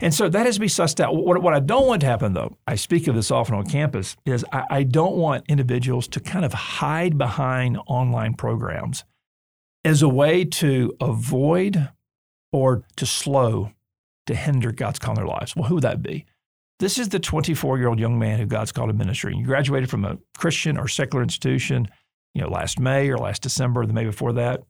And 0.00 0.14
so 0.14 0.30
that 0.30 0.46
has 0.46 0.54
to 0.54 0.60
be 0.60 0.66
sussed 0.66 0.98
out. 0.98 1.14
What, 1.14 1.42
what, 1.42 1.52
I 1.52 1.60
don't 1.60 1.86
want 1.86 2.00
to 2.00 2.06
happen, 2.06 2.32
though, 2.32 2.56
I 2.66 2.74
speak 2.74 3.06
of 3.06 3.14
this 3.14 3.30
often 3.30 3.54
on 3.54 3.66
campus, 3.66 4.16
is 4.24 4.42
I, 4.50 4.64
I 4.70 4.82
don't 4.82 5.16
want 5.16 5.44
individuals 5.46 6.08
to 6.08 6.20
kind 6.20 6.44
of 6.44 6.54
hide 6.54 7.18
behind 7.18 7.78
online 7.86 8.32
programs 8.32 9.04
as 9.84 10.00
a 10.00 10.08
way 10.08 10.46
to 10.46 10.96
avoid 11.02 11.90
or 12.50 12.82
to 12.96 13.04
slow, 13.04 13.72
to 14.26 14.34
hinder 14.34 14.72
God's 14.72 14.98
calling 14.98 15.16
their 15.16 15.26
lives. 15.26 15.54
Well, 15.54 15.66
who 15.66 15.74
would 15.74 15.84
that 15.84 16.02
be? 16.02 16.24
This 16.78 16.98
is 16.98 17.08
the 17.08 17.18
24 17.18 17.78
year 17.78 17.88
old 17.88 17.98
young 17.98 18.18
man 18.18 18.38
who 18.38 18.46
God's 18.46 18.72
called 18.72 18.90
to 18.90 18.94
ministry. 18.94 19.34
You 19.34 19.44
graduated 19.44 19.88
from 19.90 20.04
a 20.04 20.18
Christian 20.36 20.76
or 20.76 20.88
secular 20.88 21.22
institution, 21.22 21.88
you 22.34 22.42
know, 22.42 22.48
last 22.48 22.78
May 22.78 23.08
or 23.08 23.18
last 23.18 23.42
December, 23.42 23.86
the 23.86 23.92
May 23.92 24.04
before 24.04 24.34
that. 24.34 24.62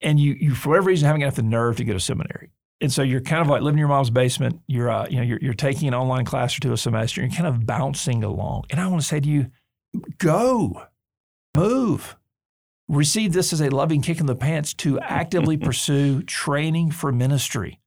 And 0.00 0.18
you, 0.18 0.34
you 0.34 0.54
for 0.54 0.70
whatever 0.70 0.88
reason, 0.88 1.06
haven't 1.06 1.22
got 1.22 1.34
the 1.34 1.42
nerve 1.42 1.76
to 1.76 1.84
go 1.84 1.92
to 1.92 2.00
seminary 2.00 2.50
and 2.80 2.92
so 2.92 3.02
you're 3.02 3.20
kind 3.20 3.42
of 3.42 3.48
like 3.48 3.62
living 3.62 3.76
in 3.76 3.80
your 3.80 3.88
mom's 3.88 4.10
basement. 4.10 4.60
You're, 4.66 4.90
uh, 4.90 5.06
you 5.08 5.16
know, 5.16 5.22
you're, 5.22 5.38
you're 5.40 5.54
taking 5.54 5.88
an 5.88 5.94
online 5.94 6.24
class 6.24 6.56
or 6.56 6.60
two 6.60 6.72
a 6.72 6.76
semester. 6.76 7.20
And 7.20 7.32
you're 7.32 7.36
kind 7.36 7.54
of 7.54 7.66
bouncing 7.66 8.22
along. 8.22 8.64
And 8.70 8.80
I 8.80 8.86
want 8.86 9.02
to 9.02 9.06
say 9.06 9.18
to 9.18 9.28
you, 9.28 9.50
go, 10.18 10.84
move, 11.56 12.16
receive 12.88 13.32
this 13.32 13.52
as 13.52 13.60
a 13.60 13.70
loving 13.70 14.00
kick 14.00 14.20
in 14.20 14.26
the 14.26 14.36
pants 14.36 14.74
to 14.74 15.00
actively 15.00 15.56
pursue 15.56 16.22
training 16.22 16.92
for 16.92 17.10
ministry. 17.10 17.80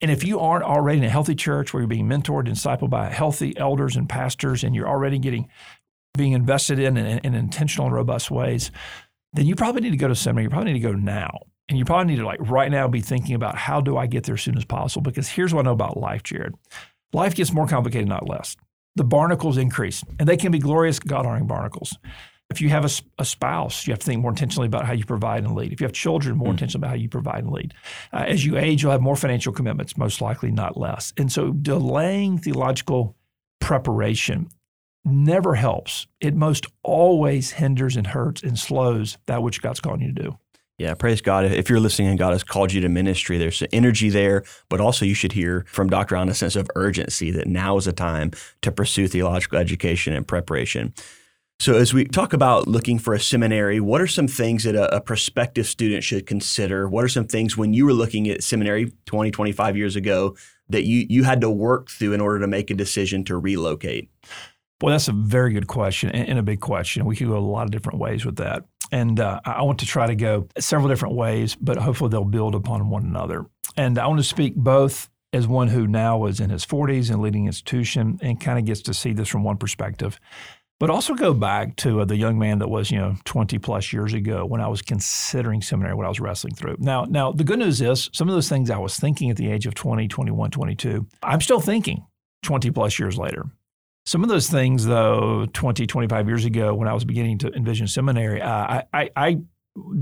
And 0.00 0.10
if 0.10 0.24
you 0.24 0.40
aren't 0.40 0.64
already 0.64 0.98
in 0.98 1.04
a 1.04 1.08
healthy 1.08 1.34
church 1.34 1.72
where 1.72 1.80
you're 1.80 1.88
being 1.88 2.08
mentored 2.08 2.46
and 2.46 2.56
discipled 2.56 2.90
by 2.90 3.10
healthy 3.10 3.56
elders 3.56 3.96
and 3.96 4.08
pastors, 4.08 4.64
and 4.64 4.74
you're 4.74 4.88
already 4.88 5.18
getting 5.18 5.48
being 6.16 6.32
invested 6.32 6.78
in 6.78 6.96
in, 6.96 7.18
in 7.18 7.34
intentional 7.34 7.86
and 7.86 7.94
robust 7.94 8.30
ways, 8.30 8.70
then 9.32 9.46
you 9.46 9.54
probably 9.54 9.80
need 9.80 9.90
to 9.90 9.96
go 9.96 10.08
to 10.08 10.14
seminary. 10.14 10.44
You 10.44 10.50
probably 10.50 10.72
need 10.72 10.80
to 10.80 10.88
go 10.88 10.94
now 10.94 11.38
and 11.68 11.78
you 11.78 11.84
probably 11.84 12.12
need 12.12 12.20
to 12.20 12.26
like 12.26 12.40
right 12.40 12.70
now 12.70 12.88
be 12.88 13.00
thinking 13.00 13.34
about 13.34 13.56
how 13.56 13.80
do 13.80 13.96
I 13.96 14.06
get 14.06 14.24
there 14.24 14.34
as 14.34 14.42
soon 14.42 14.56
as 14.56 14.64
possible? 14.64 15.02
Because 15.02 15.28
here's 15.28 15.54
what 15.54 15.60
I 15.60 15.64
know 15.64 15.72
about 15.72 15.96
life, 15.96 16.22
Jared. 16.22 16.54
Life 17.12 17.34
gets 17.34 17.52
more 17.52 17.66
complicated, 17.66 18.08
not 18.08 18.28
less. 18.28 18.56
The 18.96 19.04
barnacles 19.04 19.56
increase, 19.56 20.04
and 20.18 20.28
they 20.28 20.36
can 20.36 20.52
be 20.52 20.58
glorious, 20.58 20.98
God 20.98 21.26
honoring 21.26 21.46
barnacles. 21.46 21.96
If 22.50 22.60
you 22.60 22.68
have 22.68 22.84
a, 22.84 22.90
a, 23.18 23.24
spouse, 23.24 23.86
you 23.86 23.92
have 23.92 24.00
to 24.00 24.06
think 24.06 24.20
more 24.20 24.30
intentionally 24.30 24.66
about 24.66 24.84
how 24.84 24.92
you 24.92 25.04
provide 25.04 25.44
and 25.44 25.54
lead. 25.54 25.72
If 25.72 25.80
you 25.80 25.86
have 25.86 25.92
children, 25.92 26.36
more 26.36 26.48
mm. 26.48 26.52
intentionally 26.52 26.80
about 26.80 26.90
how 26.90 26.96
you 26.96 27.08
provide 27.08 27.44
and 27.44 27.52
lead. 27.52 27.74
Uh, 28.12 28.24
as 28.28 28.44
you 28.44 28.58
age, 28.58 28.82
you'll 28.82 28.92
have 28.92 29.00
more 29.00 29.16
financial 29.16 29.52
commitments, 29.52 29.96
most 29.96 30.20
likely, 30.20 30.50
not 30.50 30.76
less. 30.76 31.12
And 31.16 31.32
so 31.32 31.52
delaying 31.52 32.38
theological 32.38 33.16
preparation 33.60 34.48
never 35.04 35.54
helps. 35.54 36.06
It 36.20 36.34
most 36.34 36.66
always 36.82 37.52
hinders 37.52 37.96
and 37.96 38.06
hurts 38.06 38.42
and 38.42 38.58
slows 38.58 39.18
that 39.26 39.42
which 39.42 39.62
God's 39.62 39.80
calling 39.80 40.02
you 40.02 40.12
to 40.12 40.22
do. 40.22 40.38
Yeah, 40.76 40.94
praise 40.94 41.20
God. 41.20 41.44
If 41.44 41.70
you're 41.70 41.78
listening 41.78 42.08
and 42.08 42.18
God 42.18 42.32
has 42.32 42.42
called 42.42 42.72
you 42.72 42.80
to 42.80 42.88
ministry, 42.88 43.38
there's 43.38 43.62
energy 43.72 44.10
there, 44.10 44.42
but 44.68 44.80
also 44.80 45.04
you 45.04 45.14
should 45.14 45.32
hear 45.32 45.64
from 45.68 45.88
Dr. 45.88 46.16
Allen 46.16 46.28
a 46.28 46.34
sense 46.34 46.56
of 46.56 46.68
urgency 46.74 47.30
that 47.30 47.46
now 47.46 47.76
is 47.76 47.86
a 47.86 47.92
time 47.92 48.32
to 48.62 48.72
pursue 48.72 49.06
theological 49.06 49.58
education 49.58 50.12
and 50.14 50.26
preparation. 50.26 50.92
So, 51.64 51.72
as 51.76 51.94
we 51.94 52.04
talk 52.04 52.34
about 52.34 52.68
looking 52.68 52.98
for 52.98 53.14
a 53.14 53.18
seminary, 53.18 53.80
what 53.80 54.02
are 54.02 54.06
some 54.06 54.28
things 54.28 54.64
that 54.64 54.74
a, 54.74 54.96
a, 54.96 55.00
prospective 55.00 55.66
student 55.66 56.04
should 56.04 56.26
consider? 56.26 56.86
What 56.86 57.06
are 57.06 57.08
some 57.08 57.26
things 57.26 57.56
when 57.56 57.72
you 57.72 57.86
were 57.86 57.94
looking 57.94 58.28
at 58.28 58.44
seminary 58.44 58.92
20, 59.06 59.30
25 59.30 59.74
years 59.74 59.96
ago 59.96 60.36
that 60.68 60.84
you, 60.84 61.06
you 61.08 61.24
had 61.24 61.40
to 61.40 61.48
work 61.48 61.88
through 61.88 62.12
in 62.12 62.20
order 62.20 62.38
to 62.40 62.46
make 62.46 62.70
a 62.70 62.74
decision 62.74 63.24
to 63.24 63.38
relocate? 63.38 64.10
Well, 64.82 64.92
that's 64.92 65.08
a 65.08 65.12
very 65.12 65.54
good 65.54 65.66
question 65.66 66.10
and 66.10 66.38
a 66.38 66.42
big 66.42 66.60
question. 66.60 67.06
We 67.06 67.16
could 67.16 67.28
go 67.28 67.38
a 67.38 67.40
lot 67.40 67.64
of 67.64 67.70
different 67.70 67.98
ways 67.98 68.26
with 68.26 68.36
that. 68.36 68.64
And 68.92 69.18
uh, 69.18 69.40
I 69.46 69.62
want 69.62 69.78
to 69.78 69.86
try 69.86 70.06
to 70.06 70.14
go 70.14 70.46
several 70.58 70.90
different 70.90 71.14
ways, 71.14 71.54
but 71.54 71.78
hopefully 71.78 72.10
they'll 72.10 72.24
build 72.24 72.54
upon 72.54 72.90
one 72.90 73.04
another. 73.04 73.46
And 73.74 73.98
I 73.98 74.06
want 74.06 74.20
to 74.20 74.24
speak 74.24 74.54
both 74.54 75.08
as 75.32 75.48
one 75.48 75.68
who 75.68 75.86
now 75.86 76.26
is 76.26 76.40
in 76.40 76.50
his 76.50 76.66
40s 76.66 77.10
and 77.10 77.22
leading 77.22 77.46
institution 77.46 78.18
and 78.20 78.38
kind 78.38 78.58
of 78.58 78.66
gets 78.66 78.82
to 78.82 78.92
see 78.92 79.14
this 79.14 79.28
from 79.28 79.44
one 79.44 79.56
perspective, 79.56 80.20
but 80.80 80.90
also 80.90 81.14
go 81.14 81.32
back 81.32 81.76
to 81.76 82.00
uh, 82.00 82.04
the 82.04 82.16
young 82.16 82.38
man 82.38 82.58
that 82.58 82.68
was, 82.68 82.90
you 82.90 82.98
know, 82.98 83.14
20 83.24 83.58
plus 83.58 83.92
years 83.92 84.12
ago 84.12 84.44
when 84.44 84.60
I 84.60 84.68
was 84.68 84.82
considering 84.82 85.62
seminary, 85.62 85.94
what 85.94 86.06
I 86.06 86.08
was 86.08 86.20
wrestling 86.20 86.54
through. 86.54 86.76
Now, 86.78 87.04
now 87.04 87.32
the 87.32 87.44
good 87.44 87.58
news 87.58 87.80
is 87.80 88.10
some 88.12 88.28
of 88.28 88.34
those 88.34 88.48
things 88.48 88.70
I 88.70 88.78
was 88.78 88.98
thinking 88.98 89.30
at 89.30 89.36
the 89.36 89.50
age 89.50 89.66
of 89.66 89.74
20, 89.74 90.08
21, 90.08 90.50
22, 90.50 91.06
I'm 91.22 91.40
still 91.40 91.60
thinking 91.60 92.04
20 92.42 92.70
plus 92.70 92.98
years 92.98 93.16
later. 93.16 93.46
Some 94.06 94.22
of 94.22 94.28
those 94.28 94.50
things, 94.50 94.84
though, 94.84 95.46
20, 95.54 95.86
25 95.86 96.28
years 96.28 96.44
ago, 96.44 96.74
when 96.74 96.88
I 96.88 96.92
was 96.92 97.04
beginning 97.04 97.38
to 97.38 97.52
envision 97.54 97.86
seminary, 97.86 98.42
uh, 98.42 98.82
I, 98.92 99.10
I 99.16 99.38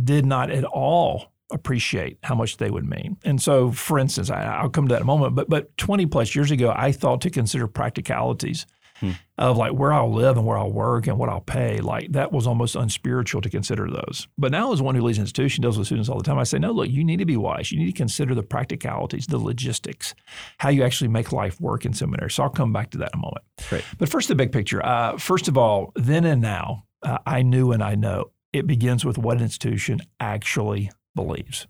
did 0.03 0.27
not 0.27 0.51
at 0.51 0.65
all 0.65 1.33
appreciate 1.53 2.19
how 2.25 2.35
much 2.35 2.57
they 2.57 2.71
would 2.71 2.85
mean. 2.85 3.17
And 3.25 3.41
so, 3.41 3.71
for 3.71 3.99
instance, 3.99 4.31
I, 4.31 4.61
will 4.63 4.71
come 4.71 4.89
to 4.89 4.95
that 4.95 5.01
in 5.01 5.03
a 5.03 5.07
moment, 5.07 5.37
but, 5.37 5.49
but 5.49 5.77
20 5.77 6.07
plus 6.07 6.35
years 6.35 6.51
ago, 6.51 6.73
I 6.75 6.91
thought 6.91 7.21
to 7.21 7.31
consider 7.31 7.69
practicalities 7.69 8.67
hmm. 9.03 9.11
of 9.37 9.57
like 9.57 9.73
where 9.73 9.93
I'll 9.93 10.13
live 10.13 10.39
and 10.39 10.47
where 10.47 10.57
I'll 10.57 10.73
work 10.73 11.07
and 11.07 11.19
what 11.19 11.29
I'll 11.29 11.41
pay. 11.41 11.81
Like 11.81 12.13
that 12.13 12.33
was 12.33 12.47
almost 12.47 12.77
unspiritual 12.77 13.43
to 13.43 13.51
consider 13.51 13.89
those. 13.91 14.29
But 14.39 14.53
now, 14.53 14.73
as 14.73 14.81
one 14.81 14.95
who 14.95 15.03
leads 15.03 15.19
an 15.19 15.23
institution, 15.23 15.61
deals 15.61 15.77
with 15.77 15.89
students 15.89 16.09
all 16.09 16.17
the 16.17 16.25
time, 16.25 16.39
I 16.39 16.45
say, 16.45 16.59
no, 16.59 16.71
look, 16.71 16.89
you 16.89 17.05
need 17.05 17.19
to 17.19 17.27
be 17.27 17.37
wise. 17.37 17.73
You 17.73 17.81
need 17.81 17.87
to 17.87 17.93
consider 17.93 18.35
the 18.35 18.43
practicalities, 18.43 19.27
the 19.27 19.39
logistics, 19.39 20.15
how 20.59 20.71
you 20.71 20.85
actually 20.85 21.09
make 21.09 21.33
life 21.33 21.61
work 21.61 21.85
in 21.85 21.93
seminary. 21.93 22.31
So 22.31 22.45
I'll 22.45 22.51
come 22.51 22.73
back 22.73 22.91
to 22.93 22.99
that 22.99 23.11
in 23.13 23.19
a 23.19 23.23
moment. 23.23 23.45
Great. 23.69 23.85
But 23.99 24.09
first, 24.09 24.29
the 24.29 24.35
big 24.35 24.53
picture. 24.53 24.85
Uh, 24.85 25.19
first 25.19 25.49
of 25.49 25.59
all, 25.59 25.93
then 25.97 26.25
and 26.25 26.41
now, 26.41 26.85
uh, 27.03 27.19
I 27.27 27.43
knew 27.43 27.73
and 27.73 27.83
I 27.83 27.97
know 27.97 28.31
it 28.53 28.67
begins 28.67 29.05
with 29.05 29.19
what 29.19 29.37
an 29.37 29.43
institution 29.43 30.01
actually 30.21 30.91
believes. 31.15 31.67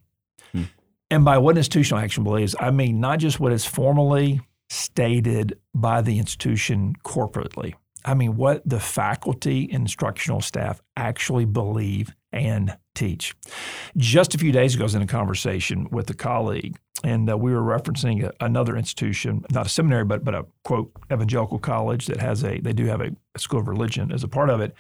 Hmm. 0.53 0.65
And 1.11 1.25
by 1.25 1.39
what 1.39 1.57
institutional 1.57 2.03
action 2.03 2.25
believes, 2.25 2.55
I 2.59 2.71
mean 2.71 3.01
not 3.01 3.19
just 3.19 3.39
what 3.39 3.53
is 3.53 3.65
formally 3.65 4.41
stated 4.73 5.59
by 5.75 6.01
the 6.01 6.19
institution 6.19 6.95
corporately. 7.05 7.75
I 8.07 8.15
mean, 8.15 8.37
what 8.37 8.63
the 8.69 8.81
faculty 8.81 9.69
instructional 9.71 10.41
staff 10.41 10.81
actually 10.97 11.45
believe 11.45 12.15
and 12.33 12.77
teach. 12.95 13.35
Just 13.99 14.35
a 14.35 14.39
few 14.39 14.51
days 14.51 14.75
ago, 14.75 14.83
I 14.83 14.87
was 14.87 14.95
in 14.95 15.03
a 15.03 15.07
conversation 15.07 15.89
with 15.91 16.09
a 16.09 16.15
colleague, 16.15 16.79
and 17.05 17.31
uh, 17.31 17.37
we 17.37 17.53
were 17.53 17.61
referencing 17.61 18.25
a, 18.25 18.33
another 18.45 18.77
institution, 18.77 19.45
not 19.51 19.67
a 19.67 19.69
seminary, 19.69 20.07
but 20.07 20.25
but 20.25 20.35
a 20.35 20.47
quote 20.65 20.91
evangelical 21.13 21.59
college 21.59 22.07
that 22.07 22.21
has 22.21 22.43
a 22.43 22.59
they 22.59 22.73
do 22.73 22.87
have 22.87 23.03
a, 23.03 23.11
a 23.35 23.39
school 23.39 23.61
of 23.61 23.69
religion 23.69 24.11
as 24.11 24.25
a 24.25 24.29
part 24.29 24.49
of 24.49 24.63
it. 24.63 24.75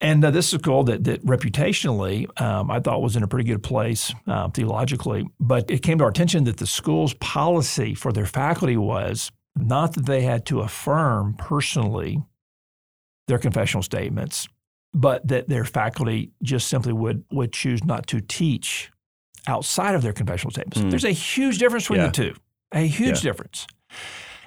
And 0.00 0.24
uh, 0.24 0.30
this 0.30 0.48
is 0.48 0.54
a 0.54 0.58
school 0.58 0.84
that, 0.84 1.04
that 1.04 1.24
reputationally 1.24 2.28
um, 2.40 2.70
I 2.70 2.78
thought 2.78 3.02
was 3.02 3.16
in 3.16 3.22
a 3.22 3.28
pretty 3.28 3.48
good 3.48 3.62
place 3.62 4.12
uh, 4.26 4.48
theologically, 4.48 5.26
but 5.40 5.70
it 5.70 5.82
came 5.82 5.98
to 5.98 6.04
our 6.04 6.10
attention 6.10 6.44
that 6.44 6.58
the 6.58 6.66
school's 6.66 7.14
policy 7.14 7.94
for 7.94 8.12
their 8.12 8.26
faculty 8.26 8.76
was 8.76 9.32
not 9.56 9.94
that 9.94 10.06
they 10.06 10.22
had 10.22 10.46
to 10.46 10.60
affirm 10.60 11.34
personally 11.34 12.22
their 13.26 13.38
confessional 13.38 13.82
statements, 13.82 14.46
but 14.94 15.26
that 15.26 15.48
their 15.48 15.64
faculty 15.64 16.30
just 16.42 16.68
simply 16.68 16.92
would, 16.92 17.24
would 17.32 17.52
choose 17.52 17.84
not 17.84 18.06
to 18.06 18.20
teach 18.20 18.90
outside 19.48 19.96
of 19.96 20.02
their 20.02 20.12
confessional 20.12 20.52
statements. 20.52 20.78
Mm. 20.78 20.90
There's 20.90 21.04
a 21.04 21.10
huge 21.10 21.58
difference 21.58 21.84
between 21.84 22.00
yeah. 22.00 22.06
the 22.06 22.12
two, 22.12 22.34
a 22.72 22.86
huge 22.86 23.16
yeah. 23.16 23.30
difference. 23.30 23.66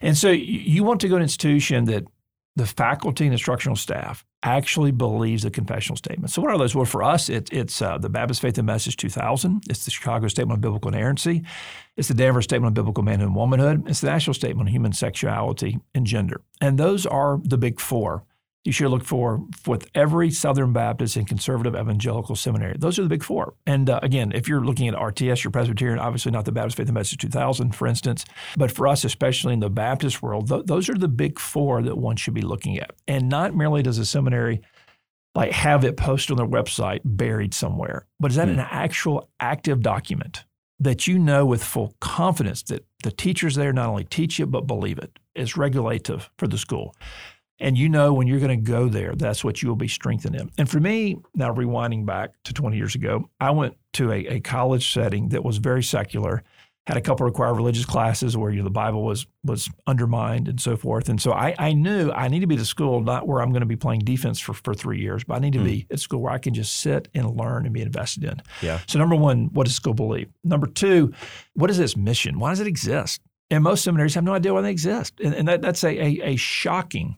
And 0.02 0.18
so 0.18 0.30
you 0.30 0.84
want 0.84 1.02
to 1.02 1.08
go 1.08 1.16
to 1.16 1.18
an 1.18 1.24
institution 1.24 1.86
that 1.86 2.06
the 2.56 2.66
faculty 2.66 3.26
and 3.26 3.34
instructional 3.34 3.76
staff 3.76 4.26
actually 4.44 4.92
believes 4.92 5.44
the 5.44 5.52
confessional 5.52 5.96
statement. 5.96 6.32
So 6.32 6.42
what 6.42 6.52
are 6.52 6.58
those? 6.58 6.74
Well, 6.74 6.86
for 6.86 7.04
us, 7.04 7.30
it, 7.30 7.52
it's 7.52 7.82
uh, 7.82 7.98
the 7.98 8.10
Baptist 8.10 8.42
Faith 8.42 8.58
and 8.58 8.66
Message 8.66 8.98
2000. 8.98 9.64
It's 9.70 9.86
the 9.86 9.92
Chicago 9.92 10.28
Statement 10.28 10.58
on 10.58 10.62
Biblical 10.62 10.90
Inerrancy. 10.90 11.44
It's 11.96 12.08
the 12.08 12.14
Danvers 12.14 12.46
Statement 12.46 12.68
on 12.70 12.74
Biblical 12.74 13.04
Manhood 13.04 13.28
and 13.28 13.36
Womanhood. 13.36 13.88
It's 13.88 14.02
the 14.02 14.08
Nashville 14.08 14.34
Statement 14.34 14.68
on 14.68 14.74
Human 14.74 14.94
Sexuality 14.94 15.80
and 15.94 16.06
Gender. 16.06 16.42
And 16.60 16.78
those 16.78 17.06
are 17.06 17.40
the 17.44 17.58
big 17.58 17.80
four 17.80 18.24
you 18.64 18.72
should 18.72 18.90
look 18.90 19.04
for 19.04 19.44
with 19.66 19.90
every 19.96 20.30
Southern 20.30 20.72
Baptist 20.72 21.16
and 21.16 21.28
conservative 21.28 21.76
evangelical 21.76 22.36
seminary. 22.36 22.76
Those 22.78 23.00
are 23.00 23.04
the 23.04 23.10
big 23.10 23.24
four. 23.24 23.56
And 23.66 23.90
uh, 23.90 24.00
again, 24.04 24.32
if 24.34 24.48
you're 24.48 24.64
looking 24.64 24.88
at 24.88 24.94
RTS, 24.94 25.44
you're 25.44 25.52
Presbyterian, 25.52 25.98
obviously 25.98 26.32
not 26.32 26.46
the 26.46 26.52
Baptist 26.52 26.78
Faith 26.78 26.88
and 26.88 26.94
Message 26.94 27.18
2000, 27.18 27.76
for 27.76 27.88
instance. 27.88 28.24
But 28.56 28.72
for 28.72 28.88
us, 28.88 29.04
especially 29.04 29.54
in 29.54 29.62
the 29.62 29.70
Baptist 29.70 30.22
world, 30.22 30.48
th- 30.50 30.66
those 30.66 30.90
are 30.90 30.98
the 30.98 31.08
big 31.08 31.40
four 31.40 31.82
that 31.82 31.98
one 31.98 32.18
should 32.18 32.36
be 32.36 32.42
looking 32.42 32.78
at. 32.78 32.92
And 33.08 33.30
not 33.30 33.56
merely 33.56 33.82
does 33.82 33.98
a 33.98 34.06
seminary 34.06 34.62
like 35.34 35.52
have 35.52 35.84
it 35.84 35.98
posted 35.98 36.32
on 36.32 36.38
their 36.38 36.62
website 36.62 37.00
buried 37.06 37.54
somewhere, 37.54 38.06
but 38.20 38.32
is 38.32 38.38
that 38.38 38.48
mm. 38.48 38.54
an 38.54 38.60
actual 38.60 39.30
active 39.40 39.82
document 39.82 40.44
that 40.80 41.08
you 41.08 41.18
know 41.18 41.46
with 41.46 41.64
full 41.64 41.96
confidence 42.00 42.64
that 42.64 42.86
the 43.04 43.12
teachers 43.12 43.56
there 43.56 43.72
not 43.72 43.88
only 43.88 44.04
teach 44.04 44.40
it 44.40 44.48
but 44.48 44.68
believe 44.68 44.98
it 44.98 45.20
is 45.36 45.56
regulative 45.56 46.30
for 46.38 46.48
the 46.48 46.58
school. 46.58 46.96
And 47.62 47.78
you 47.78 47.88
know 47.88 48.12
when 48.12 48.28
you're 48.28 48.40
going 48.40 48.50
to 48.50 48.72
go 48.72 48.90
there, 48.90 49.16
that's 49.16 49.44
what 49.44 49.62
you 49.62 49.70
will 49.70 49.76
be 49.76 49.88
strengthened 49.88 50.36
in. 50.36 50.52
And 50.58 50.70
for 50.70 50.80
me, 50.80 51.18
now 51.36 51.54
rewinding 51.54 52.06
back 52.06 52.32
to 52.46 52.54
20 52.54 52.76
years 52.76 52.96
ago, 52.96 53.30
I 53.40 53.52
went 53.52 53.78
to 53.94 54.12
a, 54.12 54.26
a 54.28 54.40
college 54.40 54.92
setting 54.92 55.30
that 55.30 55.44
was 55.44 55.58
very 55.58 55.84
secular 55.84 56.44
had 56.88 56.98
a 56.98 57.02
couple 57.02 57.26
required 57.26 57.54
religious 57.54 57.86
classes 57.86 58.36
where 58.36 58.52
you 58.52 58.58
know, 58.58 58.64
the 58.64 58.70
Bible 58.72 59.04
was 59.04 59.28
was 59.44 59.70
undermined 59.86 60.48
and 60.48 60.60
so 60.60 60.76
forth. 60.76 61.10
And 61.10 61.22
so 61.22 61.32
I, 61.32 61.54
I 61.60 61.74
knew 61.74 62.12
I 62.12 62.28
need 62.28 62.40
to 62.40 62.48
be 62.48 62.56
at 62.56 62.62
a 62.62 62.66
school 62.66 63.02
not 63.02 63.28
where 63.28 63.42
I'm 63.42 63.52
going 63.52 63.62
to 63.62 63.68
be 63.68 63.76
playing 63.76 64.00
defense 64.00 64.40
for, 64.40 64.54
for 64.54 64.74
three 64.74 65.00
years, 65.00 65.24
but 65.24 65.36
I 65.36 65.40
need 65.40 65.54
to 65.54 65.60
mm. 65.60 65.66
be 65.66 65.88
at 65.92 66.00
school 66.00 66.22
where 66.22 66.34
I 66.34 66.40
can 66.40 66.54
just 66.54 66.78
sit 66.78 67.08
and 67.14 67.38
learn 67.38 67.66
and 67.66 67.74
be 67.74 67.82
invested 67.82 68.24
in. 68.24 68.42
Yeah. 68.62 68.80
So 68.88 68.98
number 68.98 69.16
one, 69.16 69.50
what 69.54 69.68
does 69.68 69.76
school 69.76 69.94
believe? 69.94 70.30
Number 70.44 70.68
two, 70.68 71.14
what 71.54 71.70
is 71.70 71.80
its 71.80 71.96
mission? 71.96 72.40
Why 72.40 72.50
does 72.50 72.60
it 72.60 72.68
exist? 72.68 73.22
And 73.52 73.64
most 73.64 73.84
seminaries 73.84 74.16
have 74.16 74.24
no 74.24 74.34
idea 74.34 74.54
why 74.54 74.62
they 74.62 74.72
exist. 74.72 75.20
And, 75.24 75.36
and 75.36 75.48
that, 75.48 75.62
that's 75.62 75.84
a, 75.84 75.90
a, 75.90 76.34
a 76.34 76.36
shocking, 76.36 77.18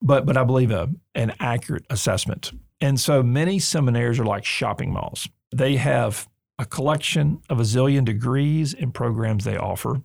but 0.00 0.26
but 0.26 0.36
I 0.36 0.44
believe 0.44 0.70
a, 0.70 0.88
an 1.14 1.34
accurate 1.40 1.86
assessment. 1.90 2.52
And 2.80 3.00
so 3.00 3.22
many 3.22 3.58
seminaries 3.58 4.20
are 4.20 4.24
like 4.24 4.44
shopping 4.44 4.92
malls. 4.92 5.28
They 5.54 5.76
have 5.76 6.28
a 6.58 6.64
collection 6.64 7.40
of 7.48 7.60
a 7.60 7.62
zillion 7.62 8.04
degrees 8.04 8.74
and 8.74 8.92
programs 8.92 9.44
they 9.44 9.56
offer, 9.56 10.02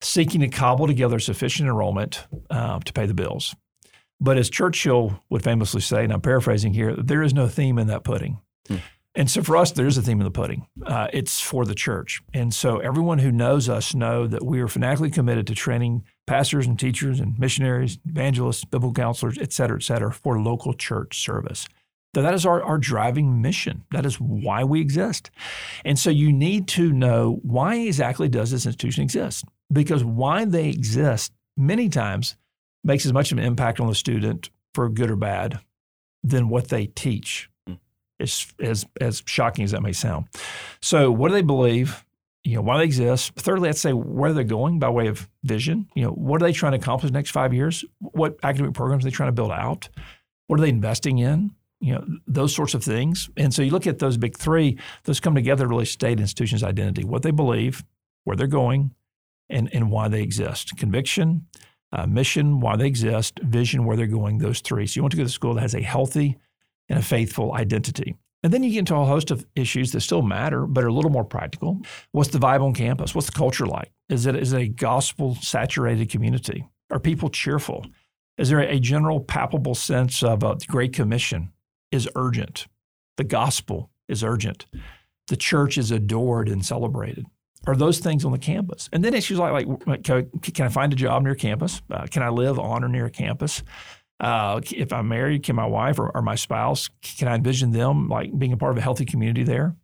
seeking 0.00 0.40
to 0.40 0.48
cobble 0.48 0.86
together 0.86 1.18
sufficient 1.18 1.68
enrollment 1.68 2.26
uh, 2.50 2.78
to 2.80 2.92
pay 2.92 3.06
the 3.06 3.14
bills. 3.14 3.54
But 4.20 4.36
as 4.36 4.50
Churchill 4.50 5.22
would 5.30 5.42
famously 5.42 5.80
say, 5.80 6.04
and 6.04 6.12
I'm 6.12 6.20
paraphrasing 6.20 6.74
here, 6.74 6.94
there 6.94 7.22
is 7.22 7.32
no 7.32 7.48
theme 7.48 7.78
in 7.78 7.86
that 7.86 8.04
pudding. 8.04 8.40
Hmm. 8.68 8.76
And 9.14 9.30
so 9.30 9.42
for 9.42 9.56
us, 9.56 9.72
there's 9.72 9.98
a 9.98 10.02
theme 10.02 10.20
in 10.20 10.24
the 10.24 10.30
pudding. 10.30 10.66
Uh, 10.84 11.08
it's 11.12 11.40
for 11.40 11.64
the 11.64 11.74
church. 11.74 12.22
And 12.32 12.54
so 12.54 12.78
everyone 12.78 13.18
who 13.18 13.32
knows 13.32 13.68
us 13.68 13.94
know 13.94 14.26
that 14.26 14.44
we 14.44 14.60
are 14.60 14.68
fanatically 14.68 15.10
committed 15.10 15.46
to 15.48 15.54
training 15.54 16.04
pastors 16.26 16.66
and 16.66 16.78
teachers 16.78 17.20
and 17.20 17.38
missionaries, 17.38 17.98
evangelists, 18.08 18.64
biblical 18.64 18.94
counselors, 18.94 19.38
et 19.38 19.52
cetera, 19.52 19.76
et 19.76 19.82
cetera, 19.82 20.12
for 20.12 20.40
local 20.40 20.72
church 20.72 21.22
service. 21.22 21.66
That 22.14 22.34
is 22.34 22.44
our, 22.44 22.62
our 22.62 22.78
driving 22.78 23.40
mission. 23.40 23.84
That 23.92 24.04
is 24.04 24.20
why 24.20 24.64
we 24.64 24.80
exist. 24.80 25.30
And 25.84 25.98
so 25.98 26.10
you 26.10 26.32
need 26.32 26.66
to 26.68 26.92
know 26.92 27.38
why 27.42 27.76
exactly 27.76 28.28
does 28.28 28.50
this 28.50 28.66
institution 28.66 29.04
exist? 29.04 29.44
Because 29.72 30.04
why 30.04 30.44
they 30.44 30.68
exist 30.68 31.32
many 31.56 31.88
times 31.88 32.36
makes 32.82 33.06
as 33.06 33.12
much 33.12 33.30
of 33.30 33.38
an 33.38 33.44
impact 33.44 33.78
on 33.78 33.86
the 33.86 33.94
student 33.94 34.50
for 34.74 34.88
good 34.88 35.10
or 35.10 35.16
bad 35.16 35.60
than 36.24 36.48
what 36.48 36.68
they 36.68 36.86
teach. 36.86 37.48
Hmm. 37.66 37.74
As, 38.18 38.46
as, 38.60 38.86
as 39.00 39.22
shocking 39.26 39.64
as 39.64 39.70
that 39.70 39.82
may 39.82 39.92
sound. 39.92 40.26
So 40.82 41.12
what 41.12 41.28
do 41.28 41.34
they 41.34 41.42
believe? 41.42 42.04
You 42.42 42.56
know, 42.56 42.62
why 42.62 42.78
they 42.78 42.84
exist. 42.84 43.32
Thirdly, 43.34 43.68
I'd 43.68 43.76
say 43.76 43.92
where 43.92 44.32
they're 44.32 44.44
going 44.44 44.78
by 44.78 44.88
way 44.88 45.08
of 45.08 45.28
vision. 45.44 45.88
You 45.94 46.04
know, 46.04 46.10
what 46.12 46.42
are 46.42 46.46
they 46.46 46.52
trying 46.52 46.72
to 46.72 46.78
accomplish 46.78 47.10
the 47.10 47.18
next 47.18 47.32
five 47.32 47.52
years? 47.52 47.84
What 47.98 48.36
academic 48.42 48.74
programs 48.74 49.04
are 49.04 49.10
they 49.10 49.14
trying 49.14 49.28
to 49.28 49.32
build 49.32 49.52
out? 49.52 49.88
What 50.46 50.58
are 50.58 50.62
they 50.62 50.70
investing 50.70 51.18
in? 51.18 51.54
you 51.80 51.94
know 51.94 52.04
those 52.26 52.54
sorts 52.54 52.74
of 52.74 52.84
things 52.84 53.28
and 53.36 53.52
so 53.52 53.62
you 53.62 53.70
look 53.70 53.86
at 53.86 53.98
those 53.98 54.16
big 54.16 54.36
three 54.36 54.78
those 55.04 55.18
come 55.18 55.34
together 55.34 55.64
to 55.64 55.68
really 55.68 55.84
state 55.84 56.20
institutions 56.20 56.62
identity 56.62 57.04
what 57.04 57.22
they 57.22 57.30
believe 57.30 57.82
where 58.24 58.36
they're 58.36 58.46
going 58.46 58.94
and, 59.48 59.68
and 59.74 59.90
why 59.90 60.06
they 60.08 60.22
exist 60.22 60.76
conviction 60.76 61.46
uh, 61.92 62.06
mission 62.06 62.60
why 62.60 62.76
they 62.76 62.86
exist 62.86 63.40
vision 63.42 63.84
where 63.84 63.96
they're 63.96 64.06
going 64.06 64.38
those 64.38 64.60
three 64.60 64.86
so 64.86 64.98
you 64.98 65.02
want 65.02 65.10
to 65.10 65.16
go 65.16 65.22
to 65.22 65.28
a 65.28 65.30
school 65.30 65.54
that 65.54 65.62
has 65.62 65.74
a 65.74 65.82
healthy 65.82 66.36
and 66.88 66.98
a 66.98 67.02
faithful 67.02 67.54
identity 67.54 68.14
and 68.42 68.52
then 68.52 68.62
you 68.62 68.70
get 68.70 68.80
into 68.80 68.94
a 68.94 69.04
host 69.04 69.30
of 69.30 69.46
issues 69.54 69.92
that 69.92 70.00
still 70.00 70.22
matter, 70.22 70.66
but 70.66 70.84
are 70.84 70.88
a 70.88 70.92
little 70.92 71.10
more 71.10 71.24
practical. 71.24 71.80
What's 72.12 72.30
the 72.30 72.38
vibe 72.38 72.62
on 72.62 72.74
campus? 72.74 73.14
What's 73.14 73.26
the 73.26 73.36
culture 73.36 73.66
like? 73.66 73.92
Is 74.08 74.26
it, 74.26 74.36
is 74.36 74.52
it 74.52 74.60
a 74.60 74.68
gospel 74.68 75.34
saturated 75.36 76.10
community? 76.10 76.66
Are 76.90 76.98
people 77.00 77.28
cheerful? 77.30 77.86
Is 78.38 78.48
there 78.48 78.60
a 78.60 78.80
general 78.80 79.20
palpable 79.20 79.74
sense 79.74 80.22
of 80.22 80.42
a 80.42 80.56
Great 80.66 80.92
Commission? 80.92 81.52
is 81.90 82.08
urgent. 82.14 82.66
The 83.16 83.24
gospel 83.24 83.90
is 84.08 84.22
urgent. 84.24 84.66
The 85.28 85.36
church 85.36 85.78
is 85.78 85.90
adored 85.90 86.48
and 86.48 86.64
celebrated. 86.64 87.26
Are 87.66 87.76
those 87.76 87.98
things 87.98 88.24
on 88.24 88.32
the 88.32 88.38
campus? 88.38 88.88
And 88.92 89.04
then 89.04 89.12
issues 89.12 89.38
like, 89.38 89.66
like 89.86 90.02
can 90.02 90.66
I 90.66 90.68
find 90.68 90.92
a 90.92 90.96
job 90.96 91.22
near 91.22 91.34
campus? 91.34 91.82
Uh, 91.90 92.06
can 92.06 92.22
I 92.22 92.30
live 92.30 92.58
on 92.58 92.82
or 92.82 92.88
near 92.88 93.10
campus? 93.10 93.62
Uh, 94.20 94.60
if 94.70 94.92
I'm 94.92 95.08
married, 95.08 95.42
can 95.42 95.56
my 95.56 95.66
wife 95.66 95.98
or, 95.98 96.10
or, 96.14 96.20
my 96.20 96.34
spouse, 96.34 96.90
can 97.00 97.26
I 97.26 97.36
envision 97.36 97.70
them 97.70 98.08
like 98.08 98.38
being 98.38 98.52
a 98.52 98.56
part 98.56 98.72
of 98.72 98.78
a 98.78 98.82
healthy 98.82 99.06
community 99.06 99.44
there? 99.44 99.74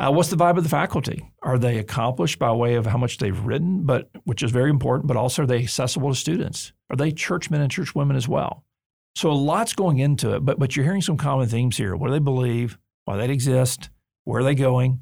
Uh, 0.00 0.10
what's 0.10 0.30
the 0.30 0.36
vibe 0.36 0.56
of 0.56 0.64
the 0.64 0.70
faculty? 0.70 1.30
Are 1.42 1.58
they 1.58 1.78
accomplished 1.78 2.38
by 2.38 2.50
way 2.50 2.74
of 2.74 2.86
how 2.86 2.98
much 2.98 3.18
they've 3.18 3.38
written, 3.38 3.84
but 3.84 4.10
which 4.24 4.42
is 4.42 4.50
very 4.50 4.70
important, 4.70 5.06
but 5.06 5.16
also 5.16 5.42
are 5.42 5.46
they 5.46 5.62
accessible 5.62 6.08
to 6.08 6.16
students? 6.16 6.72
Are 6.90 6.96
they 6.96 7.12
churchmen 7.12 7.60
and 7.60 7.70
churchwomen 7.70 8.16
as 8.16 8.26
well? 8.26 8.64
So 9.14 9.30
a 9.30 9.32
lot's 9.32 9.74
going 9.74 9.98
into 9.98 10.34
it, 10.34 10.44
but 10.44 10.58
but 10.58 10.74
you're 10.74 10.84
hearing 10.84 11.02
some 11.02 11.16
common 11.16 11.48
themes 11.48 11.76
here. 11.76 11.94
What 11.94 12.08
do 12.08 12.12
they 12.14 12.18
believe? 12.18 12.78
Why 13.04 13.18
they 13.18 13.32
exist? 13.32 13.90
Where 14.24 14.40
are 14.40 14.44
they 14.44 14.54
going? 14.54 15.00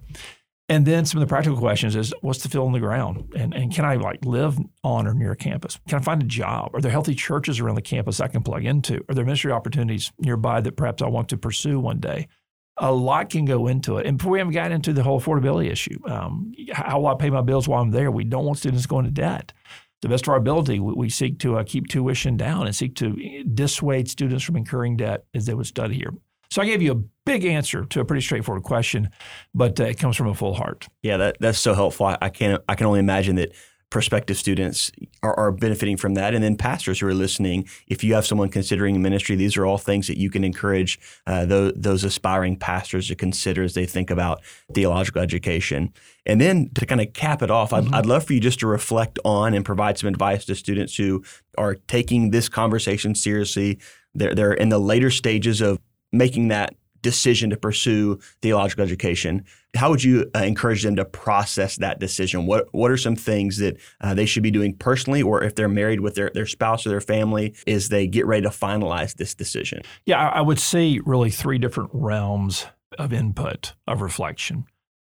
And 0.71 0.85
then 0.85 1.07
some 1.07 1.21
of 1.21 1.27
the 1.27 1.31
practical 1.31 1.59
questions 1.59 1.97
is 1.97 2.13
what's 2.21 2.43
the 2.43 2.49
feel 2.51 2.67
on 2.67 2.73
the 2.73 2.79
ground? 2.79 3.33
And, 3.35 3.55
and 3.55 3.75
can 3.75 3.87
I 3.87 3.95
like 3.95 4.25
live 4.25 4.59
on 4.85 5.07
or 5.07 5.15
near 5.15 5.35
campus? 5.35 5.79
Can 5.89 5.99
I 5.99 6.03
find 6.03 6.23
a 6.23 6.27
job? 6.27 6.75
Are 6.75 6.81
there 6.81 6.91
healthy 6.91 7.15
churches 7.15 7.59
around 7.59 7.77
the 7.77 7.83
campus 7.83 8.21
I 8.21 8.29
can 8.29 8.43
plug 8.43 8.67
into? 8.67 9.03
Are 9.09 9.15
there 9.15 9.25
ministry 9.25 9.51
opportunities 9.51 10.13
nearby 10.19 10.61
that 10.61 10.77
perhaps 10.77 11.01
I 11.03 11.07
want 11.07 11.31
to 11.31 11.39
pursue 11.39 11.81
one 11.81 12.01
day? 12.01 12.29
A 12.77 12.93
lot 12.93 13.31
can 13.31 13.47
go 13.47 13.67
into 13.67 13.97
it. 13.97 14.07
And 14.07 14.23
we 14.23 14.39
haven't 14.39 14.53
gotten 14.53 14.73
into 14.73 14.93
the 14.93 15.03
whole 15.03 15.21
affordability 15.21 15.71
issue, 15.71 15.99
um, 16.07 16.53
how 16.73 17.01
will 17.01 17.09
I 17.09 17.15
pay 17.15 17.31
my 17.31 17.41
bills 17.41 17.67
while 17.67 17.83
I'm 17.83 17.91
there? 17.91 18.11
We 18.11 18.25
don't 18.25 18.45
want 18.45 18.59
students 18.59 18.87
going 18.87 19.07
to 19.07 19.11
debt 19.11 19.53
the 20.01 20.09
best 20.09 20.25
of 20.25 20.31
our 20.31 20.37
ability, 20.37 20.81
we, 20.81 20.93
we 20.93 21.11
seek 21.11 21.39
to 21.41 21.59
uh, 21.59 21.65
keep 21.65 21.89
tuition 21.89 22.37
down 22.37 22.67
and 22.67 22.75
seek 22.75 22.95
to 22.97 23.45
dissuade 23.55 24.09
students 24.09 24.45
from 24.45 24.57
incurring 24.57 24.97
debt 24.97 25.25
as 25.35 25.47
they 25.47 25.55
would 25.55 25.67
study 25.67 25.97
here. 25.97 26.15
So 26.51 26.63
I 26.63 26.67
gave 26.67 26.81
you 26.81 26.93
a 26.93 27.03
big 27.27 27.45
answer 27.45 27.85
to 27.85 28.01
a 28.01 28.05
pretty 28.05 28.23
straightforward 28.23 28.65
question, 28.65 29.11
but 29.55 29.79
uh, 29.79 29.85
it 29.85 29.99
comes 29.99 30.17
from 30.17 30.29
a 30.29 30.35
full 30.35 30.55
heart. 30.55 30.89
Yeah, 31.03 31.19
that, 31.19 31.37
that's 31.41 31.59
so 31.59 31.75
helpful. 31.75 32.07
I, 32.07 32.19
I 32.23 32.29
can 32.31 32.59
I 32.69 32.75
can 32.75 32.87
only 32.87 33.01
imagine 33.01 33.37
that 33.37 33.53
prospective 33.91 34.37
students 34.37 34.93
are, 35.23 35.35
are, 35.39 35.51
benefiting 35.51 35.97
from 35.97 36.15
that. 36.15 36.35
And 36.35 36.45
then 36.45 36.57
pastors 36.57 37.01
who 37.01 37.07
are 37.07 37.15
listening, 37.15 37.67
if 37.87 38.05
you 38.05 38.15
have 38.15 38.27
someone 38.27 38.51
considering 38.51 39.01
ministry, 39.01 39.35
these 39.35 39.57
are 39.57 39.65
all 39.65 39.79
things 39.79 40.09
that 40.09 40.19
you 40.19 40.29
can 40.31 40.45
encourage 40.45 40.99
uh, 41.27 41.47
those, 41.47 41.73
those, 41.75 42.05
aspiring 42.05 42.57
pastors 42.57 43.09
to 43.09 43.15
consider 43.15 43.63
as 43.63 43.75
they 43.75 43.87
think 43.87 44.11
about 44.11 44.43
theological 44.75 45.23
education. 45.23 45.93
And 46.27 46.39
then 46.39 46.71
to 46.75 46.85
kind 46.85 47.01
of 47.01 47.15
cap 47.15 47.41
it 47.41 47.51
off, 47.51 47.71
mm-hmm. 47.71 47.95
I'd, 47.95 48.01
I'd 48.01 48.07
love 48.07 48.25
for 48.25 48.35
you 48.35 48.41
just 48.41 48.61
to 48.61 48.67
reflect 48.67 49.19
on 49.25 49.55
and 49.55 49.65
provide 49.65 49.97
some 49.97 50.09
advice 50.09 50.45
to 50.47 50.55
students 50.55 50.97
who 50.97 51.25
are 51.57 51.75
taking 51.75 52.31
this 52.31 52.51
conversation 52.51 53.15
seriously. 53.15 53.79
They're, 54.15 54.35
they're 54.35 54.53
in 54.53 54.69
the 54.69 54.79
later 54.79 55.11
stages 55.11 55.63
of 55.63 55.79
making 56.13 56.49
that 56.49 56.75
decision 57.03 57.51
to 57.51 57.57
pursue 57.57 58.19
theological 58.43 58.85
education, 58.85 59.45
how 59.75 59.91
would 59.91 60.03
you 60.03 60.31
uh, 60.35 60.41
encourage 60.41 60.83
them 60.83 60.97
to 60.97 61.05
process 61.05 61.77
that 61.77 62.01
decision? 62.01 62.47
What 62.47 62.67
what 62.73 62.91
are 62.91 62.97
some 62.97 63.17
things 63.17 63.59
that 63.59 63.77
uh, 64.01 64.15
they 64.15 64.27
should 64.27 64.43
be 64.43 64.51
doing 64.51 64.75
personally, 64.75 65.23
or 65.23 65.43
if 65.43 65.55
they're 65.55 65.69
married 65.69 66.01
with 66.01 66.15
their, 66.15 66.31
their 66.35 66.47
spouse 66.47 66.87
or 66.87 66.91
their 66.91 67.01
family, 67.01 67.55
as 67.67 67.89
they 67.89 68.07
get 68.07 68.27
ready 68.27 68.43
to 68.43 68.49
finalize 68.49 69.15
this 69.15 69.35
decision? 69.35 69.83
Yeah, 70.07 70.29
I, 70.29 70.41
would 70.41 70.59
see 70.59 71.01
really 71.05 71.31
three 71.31 71.59
different 71.59 71.91
realms 71.93 72.67
of 72.99 73.13
input 73.13 73.75
of 73.87 74.01
reflection. 74.01 74.65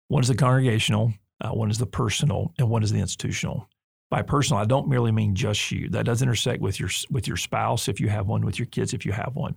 One 0.08 0.22
is 0.22 0.28
the 0.28 0.34
congregational, 0.34 1.14
uh, 1.40 1.50
one 1.50 1.70
is 1.70 1.78
the 1.78 1.86
personal, 1.86 2.52
and 2.58 2.68
one 2.68 2.82
is 2.82 2.90
the 2.90 2.98
institutional. 2.98 3.68
By 4.10 4.22
personal, 4.22 4.62
I 4.62 4.64
don't 4.64 4.88
merely 4.88 5.12
mean 5.12 5.34
just 5.34 5.70
you. 5.70 5.90
That 5.90 6.06
does 6.06 6.22
intersect 6.22 6.62
with 6.62 6.80
your 6.80 6.90
with 7.10 7.28
your 7.28 7.36
spouse 7.36 7.88
if 7.88 8.00
you 8.00 8.08
have 8.08 8.26
one, 8.26 8.44
with 8.44 8.58
your 8.58 8.66
kids 8.66 8.92
if 8.92 9.06
you 9.06 9.12
have 9.12 9.36
one. 9.36 9.54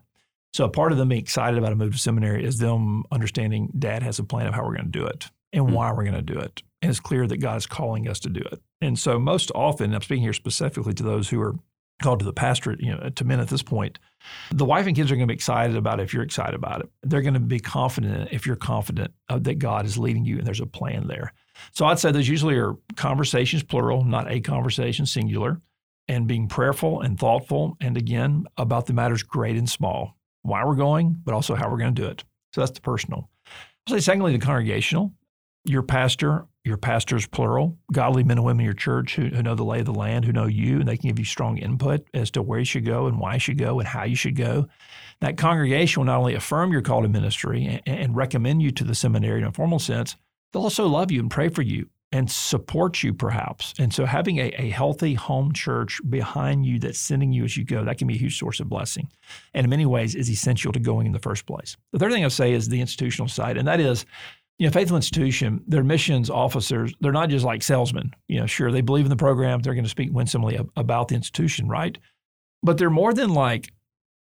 So 0.53 0.65
a 0.65 0.69
part 0.69 0.91
of 0.91 0.97
them 0.97 1.09
being 1.09 1.21
excited 1.21 1.57
about 1.57 1.71
a 1.71 1.75
move 1.75 1.93
to 1.93 1.97
seminary 1.97 2.43
is 2.43 2.57
them 2.57 3.03
understanding 3.11 3.71
dad 3.77 4.03
has 4.03 4.19
a 4.19 4.23
plan 4.23 4.47
of 4.47 4.53
how 4.53 4.63
we're 4.63 4.75
going 4.75 4.91
to 4.91 4.99
do 4.99 5.05
it 5.05 5.29
and 5.53 5.65
mm-hmm. 5.65 5.73
why 5.73 5.91
we're 5.91 6.03
going 6.03 6.13
to 6.13 6.21
do 6.21 6.39
it. 6.39 6.61
And 6.81 6.89
it's 6.89 6.99
clear 6.99 7.27
that 7.27 7.37
God 7.37 7.57
is 7.57 7.65
calling 7.65 8.07
us 8.07 8.19
to 8.21 8.29
do 8.29 8.41
it. 8.51 8.59
And 8.81 8.97
so 8.97 9.19
most 9.19 9.51
often, 9.53 9.93
I'm 9.93 10.01
speaking 10.01 10.23
here 10.23 10.33
specifically 10.33 10.93
to 10.95 11.03
those 11.03 11.29
who 11.29 11.39
are 11.41 11.55
called 12.01 12.19
to 12.19 12.25
the 12.25 12.33
pastorate, 12.33 12.81
you 12.81 12.91
know, 12.91 13.09
to 13.09 13.23
men 13.23 13.39
at 13.39 13.47
this 13.47 13.61
point, 13.61 13.99
the 14.51 14.65
wife 14.65 14.87
and 14.87 14.95
kids 14.95 15.11
are 15.11 15.15
going 15.15 15.27
to 15.27 15.31
be 15.31 15.35
excited 15.35 15.75
about 15.75 15.99
it 15.99 16.03
if 16.03 16.13
you're 16.13 16.23
excited 16.23 16.55
about 16.55 16.81
it. 16.81 16.89
They're 17.03 17.21
going 17.21 17.35
to 17.35 17.39
be 17.39 17.59
confident 17.59 18.29
if 18.31 18.47
you're 18.47 18.55
confident 18.55 19.13
that 19.29 19.59
God 19.59 19.85
is 19.85 19.99
leading 19.99 20.25
you 20.25 20.39
and 20.39 20.47
there's 20.47 20.59
a 20.59 20.65
plan 20.65 21.07
there. 21.07 21.31
So 21.73 21.85
I'd 21.85 21.99
say 21.99 22.11
those 22.11 22.27
usually 22.27 22.55
are 22.55 22.75
conversations, 22.95 23.61
plural, 23.61 24.03
not 24.03 24.31
a 24.31 24.39
conversation, 24.39 25.05
singular, 25.05 25.61
and 26.07 26.27
being 26.27 26.47
prayerful 26.47 27.01
and 27.01 27.19
thoughtful, 27.19 27.77
and 27.79 27.95
again, 27.95 28.45
about 28.57 28.87
the 28.87 28.93
matters 28.93 29.21
great 29.21 29.55
and 29.55 29.69
small 29.69 30.17
why 30.43 30.65
we're 30.65 30.75
going, 30.75 31.19
but 31.23 31.33
also 31.33 31.55
how 31.55 31.69
we're 31.69 31.77
going 31.77 31.93
to 31.93 32.01
do 32.01 32.07
it. 32.07 32.23
So 32.53 32.61
that's 32.61 32.71
the 32.71 32.81
personal. 32.81 33.29
I'll 33.87 33.95
say, 33.95 33.99
secondly, 33.99 34.33
the 34.33 34.45
congregational. 34.45 35.13
Your 35.63 35.83
pastor, 35.83 36.47
your 36.63 36.77
pastors, 36.77 37.27
plural, 37.27 37.77
godly 37.91 38.23
men 38.23 38.39
and 38.39 38.45
women 38.45 38.61
in 38.61 38.65
your 38.65 38.73
church 38.73 39.15
who, 39.15 39.27
who 39.27 39.43
know 39.43 39.53
the 39.53 39.63
lay 39.63 39.79
of 39.79 39.85
the 39.85 39.93
land, 39.93 40.25
who 40.25 40.31
know 40.31 40.47
you, 40.47 40.79
and 40.79 40.87
they 40.87 40.97
can 40.97 41.09
give 41.09 41.19
you 41.19 41.25
strong 41.25 41.57
input 41.59 42.07
as 42.15 42.31
to 42.31 42.41
where 42.41 42.59
you 42.59 42.65
should 42.65 42.85
go 42.85 43.05
and 43.05 43.19
why 43.19 43.35
you 43.35 43.39
should 43.39 43.59
go 43.59 43.79
and 43.79 43.87
how 43.87 44.03
you 44.03 44.15
should 44.15 44.35
go. 44.35 44.67
That 45.19 45.37
congregation 45.37 45.99
will 45.99 46.07
not 46.07 46.17
only 46.17 46.33
affirm 46.33 46.71
your 46.71 46.81
call 46.81 47.03
to 47.03 47.07
ministry 47.07 47.81
and, 47.85 47.99
and 47.99 48.15
recommend 48.15 48.63
you 48.63 48.71
to 48.71 48.83
the 48.83 48.95
seminary 48.95 49.41
in 49.41 49.47
a 49.47 49.51
formal 49.51 49.77
sense, 49.77 50.15
they'll 50.51 50.63
also 50.63 50.87
love 50.87 51.11
you 51.11 51.19
and 51.19 51.29
pray 51.29 51.49
for 51.49 51.61
you 51.61 51.89
and 52.11 52.29
support 52.29 53.03
you 53.03 53.13
perhaps. 53.13 53.73
And 53.79 53.93
so 53.93 54.05
having 54.05 54.39
a, 54.39 54.49
a 54.57 54.69
healthy 54.69 55.13
home 55.13 55.53
church 55.53 56.01
behind 56.09 56.65
you 56.65 56.77
that's 56.79 56.99
sending 56.99 57.31
you 57.31 57.45
as 57.45 57.55
you 57.55 57.63
go, 57.63 57.85
that 57.85 57.97
can 57.97 58.07
be 58.07 58.15
a 58.15 58.17
huge 58.17 58.37
source 58.37 58.59
of 58.59 58.67
blessing. 58.67 59.09
And 59.53 59.63
in 59.63 59.69
many 59.69 59.85
ways 59.85 60.15
is 60.15 60.29
essential 60.29 60.73
to 60.73 60.79
going 60.79 61.07
in 61.07 61.13
the 61.13 61.19
first 61.19 61.45
place. 61.45 61.77
The 61.93 61.99
third 61.99 62.11
thing 62.11 62.23
I'll 62.23 62.29
say 62.29 62.51
is 62.51 62.67
the 62.67 62.81
institutional 62.81 63.29
side, 63.29 63.57
and 63.57 63.67
that 63.67 63.79
is, 63.79 64.05
you 64.59 64.67
know, 64.67 64.71
Faithful 64.71 64.97
Institution, 64.97 65.63
their 65.67 65.83
missions 65.83 66.29
officers, 66.29 66.93
they're 66.99 67.11
not 67.11 67.29
just 67.29 67.45
like 67.45 67.63
salesmen. 67.63 68.13
You 68.27 68.41
know, 68.41 68.45
sure, 68.45 68.71
they 68.71 68.81
believe 68.81 69.05
in 69.05 69.09
the 69.09 69.15
program, 69.15 69.61
they're 69.61 69.73
going 69.73 69.85
to 69.85 69.89
speak 69.89 70.11
winsomely 70.11 70.59
about 70.75 71.07
the 71.07 71.15
institution, 71.15 71.67
right? 71.67 71.97
But 72.61 72.77
they're 72.77 72.91
more 72.91 73.13
than 73.13 73.33
like 73.33 73.71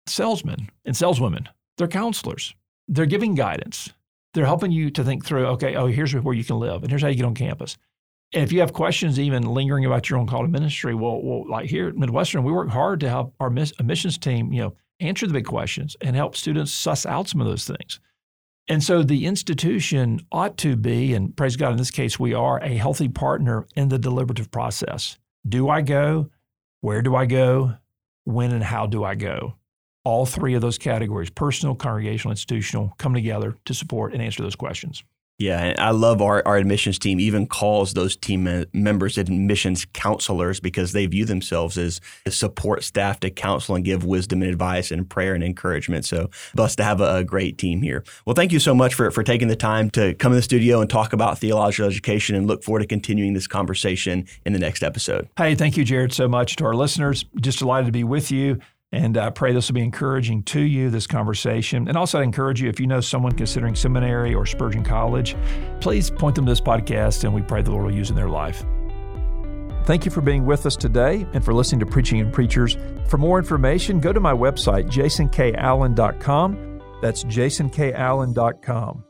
salesmen 0.06 0.70
and 0.84 0.96
saleswomen. 0.96 1.48
They're 1.78 1.88
counselors. 1.88 2.54
They're 2.88 3.06
giving 3.06 3.34
guidance. 3.34 3.90
They're 4.32 4.46
helping 4.46 4.70
you 4.70 4.90
to 4.90 5.04
think 5.04 5.24
through, 5.24 5.46
okay, 5.46 5.74
oh, 5.76 5.86
here's 5.86 6.14
where 6.14 6.34
you 6.34 6.44
can 6.44 6.58
live, 6.58 6.82
and 6.82 6.90
here's 6.90 7.02
how 7.02 7.08
you 7.08 7.16
get 7.16 7.24
on 7.24 7.34
campus. 7.34 7.76
And 8.32 8.44
if 8.44 8.52
you 8.52 8.60
have 8.60 8.72
questions 8.72 9.18
even 9.18 9.42
lingering 9.42 9.84
about 9.84 10.08
your 10.08 10.18
own 10.18 10.26
call 10.26 10.42
to 10.42 10.48
ministry, 10.48 10.94
well, 10.94 11.20
well 11.20 11.48
like 11.50 11.68
here 11.68 11.88
at 11.88 11.96
Midwestern, 11.96 12.44
we 12.44 12.52
work 12.52 12.68
hard 12.68 13.00
to 13.00 13.08
help 13.08 13.34
our 13.40 13.50
missions 13.50 14.18
team, 14.18 14.52
you 14.52 14.62
know, 14.62 14.76
answer 15.00 15.26
the 15.26 15.32
big 15.32 15.46
questions 15.46 15.96
and 16.00 16.14
help 16.14 16.36
students 16.36 16.70
suss 16.70 17.06
out 17.06 17.28
some 17.28 17.40
of 17.40 17.46
those 17.48 17.64
things. 17.64 17.98
And 18.68 18.84
so 18.84 19.02
the 19.02 19.26
institution 19.26 20.20
ought 20.30 20.56
to 20.58 20.76
be, 20.76 21.12
and 21.14 21.36
praise 21.36 21.56
God, 21.56 21.72
in 21.72 21.78
this 21.78 21.90
case, 21.90 22.20
we 22.20 22.34
are 22.34 22.62
a 22.62 22.76
healthy 22.76 23.08
partner 23.08 23.66
in 23.74 23.88
the 23.88 23.98
deliberative 23.98 24.52
process. 24.52 25.18
Do 25.48 25.68
I 25.68 25.80
go? 25.80 26.30
Where 26.82 27.02
do 27.02 27.16
I 27.16 27.26
go? 27.26 27.74
When 28.24 28.52
and 28.52 28.62
how 28.62 28.86
do 28.86 29.02
I 29.02 29.16
go? 29.16 29.56
All 30.04 30.26
three 30.26 30.54
of 30.54 30.62
those 30.62 30.78
categories 30.78 31.30
personal, 31.30 31.74
congregational, 31.74 32.32
institutional 32.32 32.94
come 32.98 33.14
together 33.14 33.56
to 33.64 33.74
support 33.74 34.12
and 34.12 34.22
answer 34.22 34.42
those 34.42 34.56
questions. 34.56 35.04
Yeah, 35.40 35.58
and 35.58 35.80
I 35.80 35.90
love 35.92 36.20
our, 36.20 36.42
our 36.46 36.58
admissions 36.58 36.98
team 36.98 37.18
even 37.18 37.46
calls 37.46 37.94
those 37.94 38.14
team 38.14 38.66
members 38.74 39.16
admissions 39.16 39.86
counselors 39.94 40.60
because 40.60 40.92
they 40.92 41.06
view 41.06 41.24
themselves 41.24 41.78
as 41.78 41.98
support 42.28 42.84
staff 42.84 43.20
to 43.20 43.30
counsel 43.30 43.74
and 43.74 43.82
give 43.82 44.04
wisdom 44.04 44.42
and 44.42 44.50
advice 44.50 44.90
and 44.90 45.08
prayer 45.08 45.34
and 45.34 45.42
encouragement. 45.42 46.04
So 46.04 46.28
blessed 46.54 46.76
to 46.76 46.84
have 46.84 47.00
a, 47.00 47.16
a, 47.16 47.24
great 47.24 47.56
team 47.56 47.80
here. 47.80 48.04
Well, 48.26 48.34
thank 48.34 48.52
you 48.52 48.58
so 48.58 48.74
much 48.74 48.92
for, 48.92 49.10
for 49.10 49.22
taking 49.22 49.48
the 49.48 49.56
time 49.56 49.88
to 49.92 50.12
come 50.12 50.32
in 50.32 50.36
the 50.36 50.42
studio 50.42 50.82
and 50.82 50.90
talk 50.90 51.14
about 51.14 51.38
theological 51.38 51.88
education 51.88 52.36
and 52.36 52.46
look 52.46 52.62
forward 52.62 52.80
to 52.80 52.86
continuing 52.86 53.32
this 53.32 53.46
conversation 53.46 54.26
in 54.44 54.52
the 54.52 54.58
next 54.58 54.82
episode. 54.82 55.30
Hey, 55.38 55.54
thank 55.54 55.78
you, 55.78 55.84
Jared, 55.84 56.12
so 56.12 56.28
much 56.28 56.56
to 56.56 56.66
our 56.66 56.74
listeners. 56.74 57.24
Just 57.40 57.60
delighted 57.60 57.86
to 57.86 57.92
be 57.92 58.04
with 58.04 58.30
you. 58.30 58.60
And 58.92 59.16
I 59.16 59.30
pray 59.30 59.52
this 59.52 59.68
will 59.68 59.74
be 59.74 59.82
encouraging 59.82 60.42
to 60.44 60.60
you, 60.60 60.90
this 60.90 61.06
conversation. 61.06 61.86
And 61.86 61.96
also, 61.96 62.18
I 62.18 62.24
encourage 62.24 62.60
you, 62.60 62.68
if 62.68 62.80
you 62.80 62.88
know 62.88 63.00
someone 63.00 63.32
considering 63.32 63.76
seminary 63.76 64.34
or 64.34 64.46
Spurgeon 64.46 64.82
College, 64.82 65.36
please 65.80 66.10
point 66.10 66.34
them 66.34 66.44
to 66.46 66.50
this 66.50 66.60
podcast, 66.60 67.22
and 67.22 67.32
we 67.32 67.42
pray 67.42 67.62
the 67.62 67.70
Lord 67.70 67.84
will 67.84 67.94
use 67.94 68.10
in 68.10 68.16
their 68.16 68.28
life. 68.28 68.64
Thank 69.84 70.04
you 70.04 70.10
for 70.10 70.20
being 70.20 70.44
with 70.44 70.66
us 70.66 70.76
today 70.76 71.26
and 71.32 71.44
for 71.44 71.54
listening 71.54 71.80
to 71.80 71.86
Preaching 71.86 72.20
and 72.20 72.32
Preachers. 72.32 72.76
For 73.06 73.16
more 73.16 73.38
information, 73.38 74.00
go 74.00 74.12
to 74.12 74.20
my 74.20 74.32
website, 74.32 74.88
jasonkallen.com. 74.88 76.80
That's 77.00 77.24
jasonkallen.com. 77.24 79.04